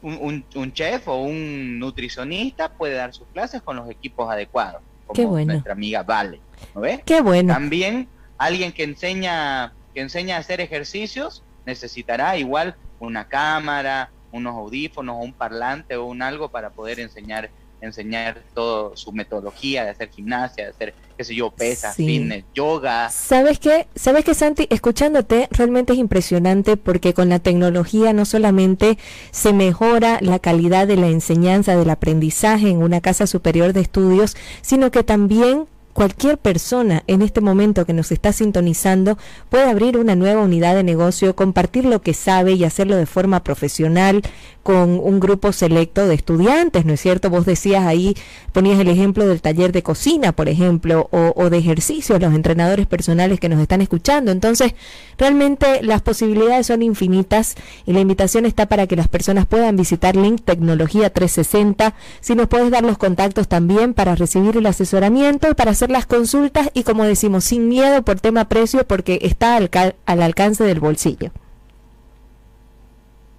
un, 0.03 0.19
un- 0.21 0.45
un 0.57 0.73
chef 0.73 1.07
o 1.07 1.23
un 1.23 1.79
nutricionista 1.79 2.69
puede 2.71 2.95
dar 2.95 3.15
sus 3.15 3.29
clases 3.29 3.63
con 3.63 3.77
los 3.77 3.89
equipos 3.89 4.29
adecuados, 4.29 4.83
como 5.07 5.15
Qué 5.15 5.25
bueno. 5.27 5.53
nuestra 5.53 5.75
amiga 5.75 6.03
Vale, 6.03 6.41
¿no 6.75 6.81
ve? 6.81 7.03
Qué 7.07 7.21
bueno. 7.21 7.55
También 7.55 8.09
alguien 8.37 8.73
que 8.73 8.83
enseña, 8.83 9.73
que 9.95 10.01
enseña 10.01 10.35
a 10.37 10.41
hacer 10.41 10.61
ejercicios 10.61 11.45
necesitará 11.67 12.37
igual 12.37 12.75
una 12.99 13.29
cámara, 13.29 14.11
unos 14.33 14.57
audífonos, 14.57 15.17
un 15.25 15.33
parlante 15.33 15.95
o 15.95 16.05
un 16.07 16.21
algo 16.21 16.49
para 16.49 16.71
poder 16.71 16.99
enseñar 16.99 17.51
enseñar 17.87 18.43
toda 18.55 18.97
su 18.97 19.13
metodología 19.13 19.85
de 19.85 19.91
hacer 19.91 20.11
gimnasia, 20.11 20.65
de 20.65 20.71
hacer, 20.71 20.95
qué 21.17 21.25
sé 21.25 21.35
yo, 21.35 21.51
pesas, 21.51 21.95
Sí. 21.95 22.07
fitness, 22.07 22.45
yoga. 22.55 23.11
¿Sabes 23.11 23.59
qué? 23.59 23.87
¿Sabes 23.95 24.25
qué, 24.25 24.35
Santi? 24.35 24.67
Escuchándote, 24.71 25.49
realmente 25.51 25.93
es 25.93 25.99
impresionante 25.99 26.77
porque 26.77 27.15
con 27.15 27.29
la 27.29 27.39
tecnología 27.39 28.13
no 28.13 28.25
solamente 28.25 28.99
se 29.31 29.53
mejora 29.53 30.19
la 30.21 30.39
calidad 30.39 30.87
de 30.87 30.97
la 30.97 31.09
enseñanza, 31.09 31.77
del 31.77 31.91
aprendizaje 31.91 32.69
en 32.71 32.79
una 32.83 33.01
casa 33.01 33.27
superior 33.27 33.73
de 33.73 33.81
estudios, 33.81 34.37
sino 34.63 34.91
que 34.91 35.03
también 35.03 35.67
cualquier 35.93 36.39
persona 36.39 37.05
en 37.07 37.23
este 37.23 37.41
momento 37.41 37.87
que 37.87 37.93
nos 37.93 38.11
está 38.11 38.33
sintonizando 38.33 39.17
puede 39.49 39.71
abrir 39.71 39.97
una 39.97 40.17
nueva 40.17 40.43
unidad 40.43 40.75
de 40.75 40.83
negocio, 40.83 41.37
compartir 41.37 41.85
lo 41.85 42.03
que 42.03 42.15
sabe 42.15 42.55
y 42.55 42.65
hacerlo 42.65 42.97
de 42.97 43.07
forma 43.07 43.45
profesional 43.45 44.23
con 44.65 44.99
un 44.99 45.21
grupo 45.21 45.53
selecto 45.53 46.09
de 46.09 46.15
estudiantes, 46.15 46.87
¿no 46.87 46.95
es 46.95 47.01
cierto? 47.01 47.29
Vos 47.29 47.45
decías 47.45 47.85
ahí, 47.85 48.17
ponías 48.53 48.81
el 48.81 48.89
ejemplo 48.89 49.27
del 49.29 49.43
taller 49.43 49.73
de 49.73 49.83
cocina, 49.83 50.33
por 50.33 50.49
ejemplo, 50.49 51.09
o, 51.13 51.35
o 51.37 51.51
de 51.51 51.59
ejercicio, 51.59 52.19
los 52.19 52.35
entrenadores 52.35 52.87
personales 52.87 53.39
que 53.39 53.51
nos 53.51 53.61
están 53.61 53.83
escuchando. 53.83 54.33
Entonces, 54.33 54.75
realmente 55.19 55.83
las 55.83 56.01
posibilidades 56.01 56.67
son 56.67 56.83
infinitas 56.83 57.57
y 57.85 57.93
la 57.93 58.01
invitación 58.01 58.47
está 58.47 58.67
para 58.67 58.87
que 58.87 58.97
las 58.97 59.07
personas 59.09 59.47
puedan 59.47 59.77
visitar 59.77 60.17
Link 60.17 60.41
Tecnología 60.45 61.13
360. 61.13 61.95
Si 62.21 62.35
nos 62.35 62.49
puedes 62.49 62.71
dar 62.71 62.85
los 62.85 62.97
contactos 62.97 63.49
también 63.49 63.93
para 63.93 64.15
recibir 64.15 64.57
el 64.57 64.65
asesoramiento 64.65 65.51
y 65.51 65.55
para 65.55 65.73
hacer 65.73 65.91
las 65.91 66.07
consultas 66.07 66.71
y 66.73 66.85
como 66.85 67.05
decimos, 67.05 67.45
sin 67.45 67.69
miedo 67.69 68.03
por 68.03 68.19
tema 68.19 68.49
precio 68.49 68.87
porque 68.87 69.19
está 69.23 69.57
al, 69.57 69.71
al 70.07 70.23
alcance 70.23 70.65
del 70.65 70.81
bolsillo. 70.81 71.33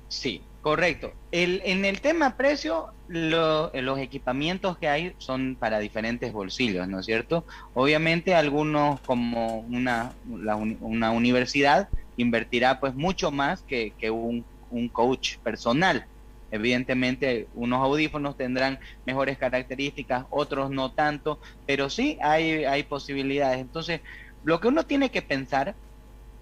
Sí, 0.07 0.44
correcto. 0.65 1.13
El, 1.31 1.61
en 1.63 1.85
el 1.85 2.01
tema 2.01 2.37
precio, 2.37 2.87
los 3.07 3.99
equipamientos 3.99 4.79
que 4.79 4.87
hay 4.87 5.13
son 5.19 5.57
para 5.59 5.77
diferentes 5.77 6.33
bolsillos, 6.33 6.87
¿no 6.87 7.01
es 7.01 7.05
cierto? 7.05 7.45
Obviamente 7.75 8.33
algunos 8.33 8.99
como 9.01 9.59
una, 9.59 10.15
una 10.25 11.11
universidad 11.11 11.87
invertirá 12.17 12.79
pues 12.79 12.95
mucho 12.95 13.29
más 13.29 13.61
que, 13.61 13.93
que 13.99 14.09
un, 14.09 14.43
un 14.71 14.89
coach 14.89 15.37
personal. 15.43 16.07
Evidentemente, 16.49 17.47
unos 17.53 17.83
audífonos 17.83 18.35
tendrán 18.35 18.79
mejores 19.05 19.37
características, 19.37 20.25
otros 20.31 20.71
no 20.71 20.93
tanto, 20.93 21.39
pero 21.67 21.91
sí 21.91 22.17
hay, 22.23 22.65
hay 22.65 22.81
posibilidades. 22.81 23.59
Entonces, 23.59 24.01
lo 24.41 24.59
que 24.59 24.69
uno 24.69 24.83
tiene 24.87 25.11
que 25.11 25.21
pensar 25.21 25.75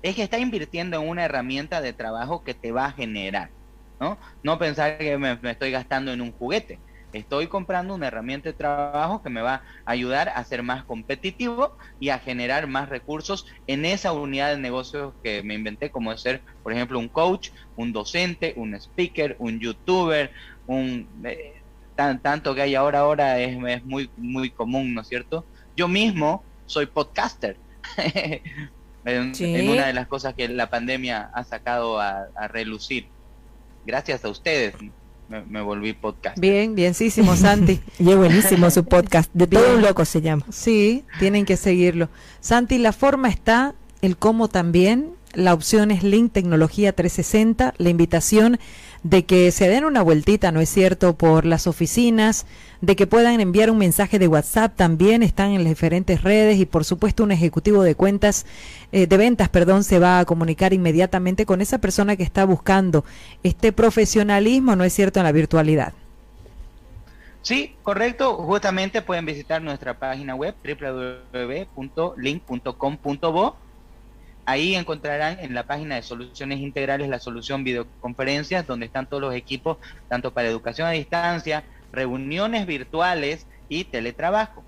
es 0.02 0.16
que 0.16 0.24
está 0.24 0.40
invirtiendo 0.40 1.02
en 1.02 1.10
una 1.10 1.26
herramienta 1.26 1.82
de 1.82 1.92
trabajo 1.92 2.42
que 2.42 2.54
te 2.54 2.72
va 2.72 2.86
a 2.86 2.92
generar, 2.94 3.50
¿no? 4.00 4.18
No 4.44 4.58
pensar 4.58 4.98
que 4.98 5.18
me, 5.18 5.38
estoy 5.44 5.72
gastando 5.72 6.12
en 6.12 6.22
un 6.22 6.32
juguete. 6.32 6.80
Estoy 7.12 7.46
comprando 7.46 7.94
una 7.94 8.08
herramienta 8.08 8.50
de 8.50 8.54
trabajo 8.54 9.22
que 9.22 9.30
me 9.30 9.42
va 9.42 9.62
a 9.86 9.92
ayudar 9.92 10.30
a 10.30 10.44
ser 10.44 10.64
más 10.64 10.84
competitivo 10.84 11.78
y 12.00 12.10
a 12.10 12.18
generar 12.18 12.66
más 12.66 12.90
recursos 12.90 13.46
en 13.68 13.86
esa 13.86 14.14
unidad 14.14 14.50
de 14.50 14.58
negocios 14.58 15.14
que 15.24 15.44
me 15.44 15.54
inventé, 15.54 15.92
como 15.92 16.18
ser, 16.18 16.42
por 16.64 16.74
ejemplo, 16.74 16.98
un 16.98 17.10
coach, 17.10 17.52
un 17.76 17.94
docente, 17.94 18.54
un 18.58 18.74
speaker, 18.74 19.36
un 19.38 19.60
youtuber, 19.60 20.32
un 20.66 21.08
eh, 21.24 21.62
tan, 21.96 22.20
tanto 22.20 22.56
que 22.56 22.64
hay 22.64 22.74
ahora 22.74 23.00
ahora 23.00 23.40
es, 23.40 23.64
es 23.64 23.86
muy 23.86 24.10
muy 24.18 24.50
común, 24.50 24.96
¿no 24.96 25.02
es 25.02 25.08
cierto? 25.08 25.46
Yo 25.76 25.88
mismo 25.88 26.44
soy 26.66 26.88
podcaster. 26.88 27.58
en, 29.06 29.70
una 29.70 29.88
de 29.88 29.94
las 29.94 30.08
cosas 30.08 30.34
que 30.34 30.48
la 30.48 30.70
pandemia 30.70 31.30
ha 31.34 31.44
sacado 31.44 32.00
a, 32.00 32.28
relucir. 32.48 33.08
Gracias 33.86 34.24
a 34.26 34.30
ustedes 34.30 34.74
me, 35.50 35.62
volví 35.62 35.94
podcast. 35.94 36.38
Bien, 36.40 36.76
bienísimo, 36.76 37.36
Santi. 37.36 37.80
y 38.00 38.10
es 38.10 38.18
buenísimo 38.18 38.70
su 38.70 38.86
podcast, 38.86 39.32
de 39.34 39.48
todo 39.48 39.76
un 39.76 39.82
loco 39.82 40.06
se 40.06 40.22
llama. 40.22 40.46
Sí, 40.52 41.06
tienen 41.20 41.46
que 41.46 41.58
seguirlo. 41.58 42.10
Santi, 42.40 42.78
la 42.78 42.94
forma 42.94 43.30
está, 43.30 43.74
el 44.02 44.18
cómo 44.18 44.48
también, 44.48 45.14
la 45.34 45.54
opción 45.54 45.92
es 45.92 46.04
Link 46.04 46.32
Tecnología 46.32 46.94
360, 46.94 47.74
la 47.78 47.90
invitación 47.90 48.60
de 49.04 49.26
que 49.26 49.52
se 49.52 49.68
den 49.68 49.86
una 49.86 50.02
vueltita, 50.02 50.52
¿no 50.52 50.62
es 50.62 50.70
cierto?, 50.70 51.18
por 51.18 51.46
las 51.46 51.68
oficinas, 51.68 52.46
de 52.82 52.96
que 52.96 53.08
puedan 53.08 53.42
enviar 53.42 53.70
un 53.70 53.78
mensaje 53.78 54.20
de 54.20 54.28
WhatsApp, 54.28 54.76
también 54.76 55.24
están 55.24 55.52
en 55.52 55.64
las 55.64 55.72
diferentes 55.72 56.24
redes 56.24 56.60
y 56.60 56.66
por 56.66 56.86
supuesto 56.86 57.24
un 57.24 57.32
ejecutivo 57.32 57.84
de 57.84 57.96
cuentas, 57.96 58.46
eh, 58.92 59.08
de 59.08 59.18
ventas, 59.18 59.50
perdón, 59.50 59.84
se 59.84 60.00
va 60.00 60.20
a 60.20 60.26
comunicar 60.26 60.74
inmediatamente 60.74 61.46
con 61.46 61.62
esa 61.62 61.80
persona 61.80 62.16
que 62.16 62.24
está 62.24 62.46
buscando 62.46 63.04
este 63.44 63.72
profesionalismo, 63.72 64.76
¿no 64.76 64.84
es 64.84 64.94
cierto?, 64.94 65.20
en 65.20 65.26
la 65.26 65.32
virtualidad. 65.32 65.94
Sí, 67.42 67.76
correcto. 67.84 68.38
Justamente 68.38 69.02
pueden 69.02 69.26
visitar 69.26 69.62
nuestra 69.62 70.00
página 70.00 70.34
web 70.34 70.56
www.link.com.bo 70.64 73.63
Ahí 74.46 74.76
encontrarán 74.76 75.40
en 75.40 75.54
la 75.54 75.64
página 75.66 75.96
de 75.96 76.02
soluciones 76.02 76.60
integrales 76.60 77.10
la 77.10 77.20
solución 77.20 77.64
videoconferencias, 77.64 78.68
donde 78.68 78.88
están 78.88 79.08
todos 79.08 79.22
los 79.22 79.34
equipos, 79.34 79.78
tanto 80.10 80.32
para 80.32 80.50
educación 80.50 80.88
a 80.88 80.92
distancia, 80.92 81.64
reuniones 81.92 82.66
virtuales 82.66 83.48
y 83.70 83.86
teletrabajo. 83.86 84.64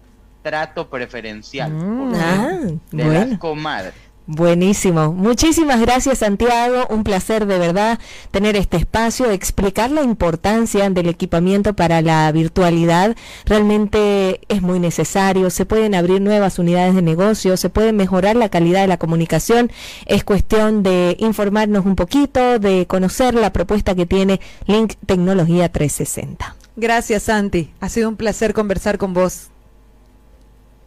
trato 0.42 0.90
preferencial 0.90 1.72
mm. 1.72 2.14
ah, 2.16 2.60
de 2.92 3.06
Las 3.06 3.38
Comadres. 3.38 3.94
Buenísimo. 4.32 5.12
Muchísimas 5.12 5.82
gracias 5.82 6.20
Santiago. 6.20 6.86
Un 6.92 7.04
placer 7.04 7.48
de 7.48 7.58
verdad 7.58 7.98
tener 8.30 8.56
este 8.56 8.78
espacio, 8.78 9.32
explicar 9.32 9.90
la 9.90 10.04
importancia 10.04 10.88
del 10.92 11.10
equipamiento 11.10 11.74
para 11.74 12.04
la 12.04 12.32
virtualidad. 12.32 13.16
Realmente 13.46 14.42
es 14.48 14.62
muy 14.62 14.80
necesario. 14.80 15.50
Se 15.50 15.66
pueden 15.66 15.96
abrir 15.96 16.22
nuevas 16.22 16.60
unidades 16.60 16.94
de 16.94 17.02
negocio, 17.02 17.58
se 17.58 17.72
puede 17.72 17.92
mejorar 17.92 18.36
la 18.36 18.50
calidad 18.50 18.82
de 18.82 18.88
la 18.88 18.98
comunicación. 18.98 19.72
Es 20.06 20.24
cuestión 20.24 20.84
de 20.84 21.16
informarnos 21.18 21.88
un 21.88 21.96
poquito, 21.96 22.60
de 22.60 22.86
conocer 22.86 23.34
la 23.34 23.52
propuesta 23.52 23.96
que 23.96 24.06
tiene 24.06 24.40
Link 24.68 24.94
Tecnología 25.08 25.72
360. 25.72 26.56
Gracias 26.76 27.24
Santi. 27.24 27.74
Ha 27.80 27.90
sido 27.90 28.08
un 28.08 28.16
placer 28.16 28.54
conversar 28.54 29.00
con 29.00 29.16
vos. 29.16 29.50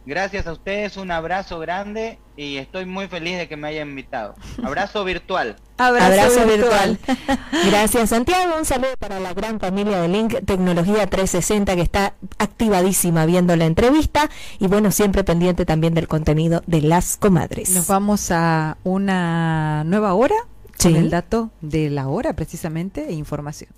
Gracias 0.05 0.47
a 0.47 0.51
ustedes, 0.51 0.97
un 0.97 1.11
abrazo 1.11 1.59
grande 1.59 2.19
y 2.35 2.57
estoy 2.57 2.85
muy 2.85 3.07
feliz 3.07 3.37
de 3.37 3.47
que 3.47 3.55
me 3.55 3.69
hayan 3.69 3.89
invitado. 3.89 4.35
Abrazo 4.61 5.03
virtual. 5.05 5.55
Abrazo, 5.77 6.45
virtual. 6.45 6.99
Gracias 7.65 8.09
Santiago, 8.09 8.57
un 8.57 8.65
saludo 8.65 8.95
para 8.99 9.19
la 9.19 9.33
gran 9.33 9.59
familia 9.59 10.01
de 10.01 10.07
Link 10.09 10.35
Tecnología 10.45 11.07
360 11.07 11.75
que 11.75 11.81
está 11.81 12.13
activadísima 12.37 13.25
viendo 13.25 13.55
la 13.55 13.65
entrevista 13.65 14.29
y 14.59 14.67
bueno, 14.67 14.91
siempre 14.91 15.23
pendiente 15.23 15.65
también 15.65 15.93
del 15.93 16.07
contenido 16.07 16.63
de 16.67 16.81
las 16.81 17.17
comadres. 17.17 17.69
Nos 17.69 17.87
vamos 17.87 18.29
a 18.31 18.77
una 18.83 19.83
nueva 19.85 20.13
hora 20.13 20.35
con 20.81 20.95
el 20.95 21.09
dato 21.09 21.49
de 21.61 21.89
la 21.89 22.09
hora 22.09 22.33
precisamente 22.33 23.07
e 23.07 23.13
información. 23.13 23.69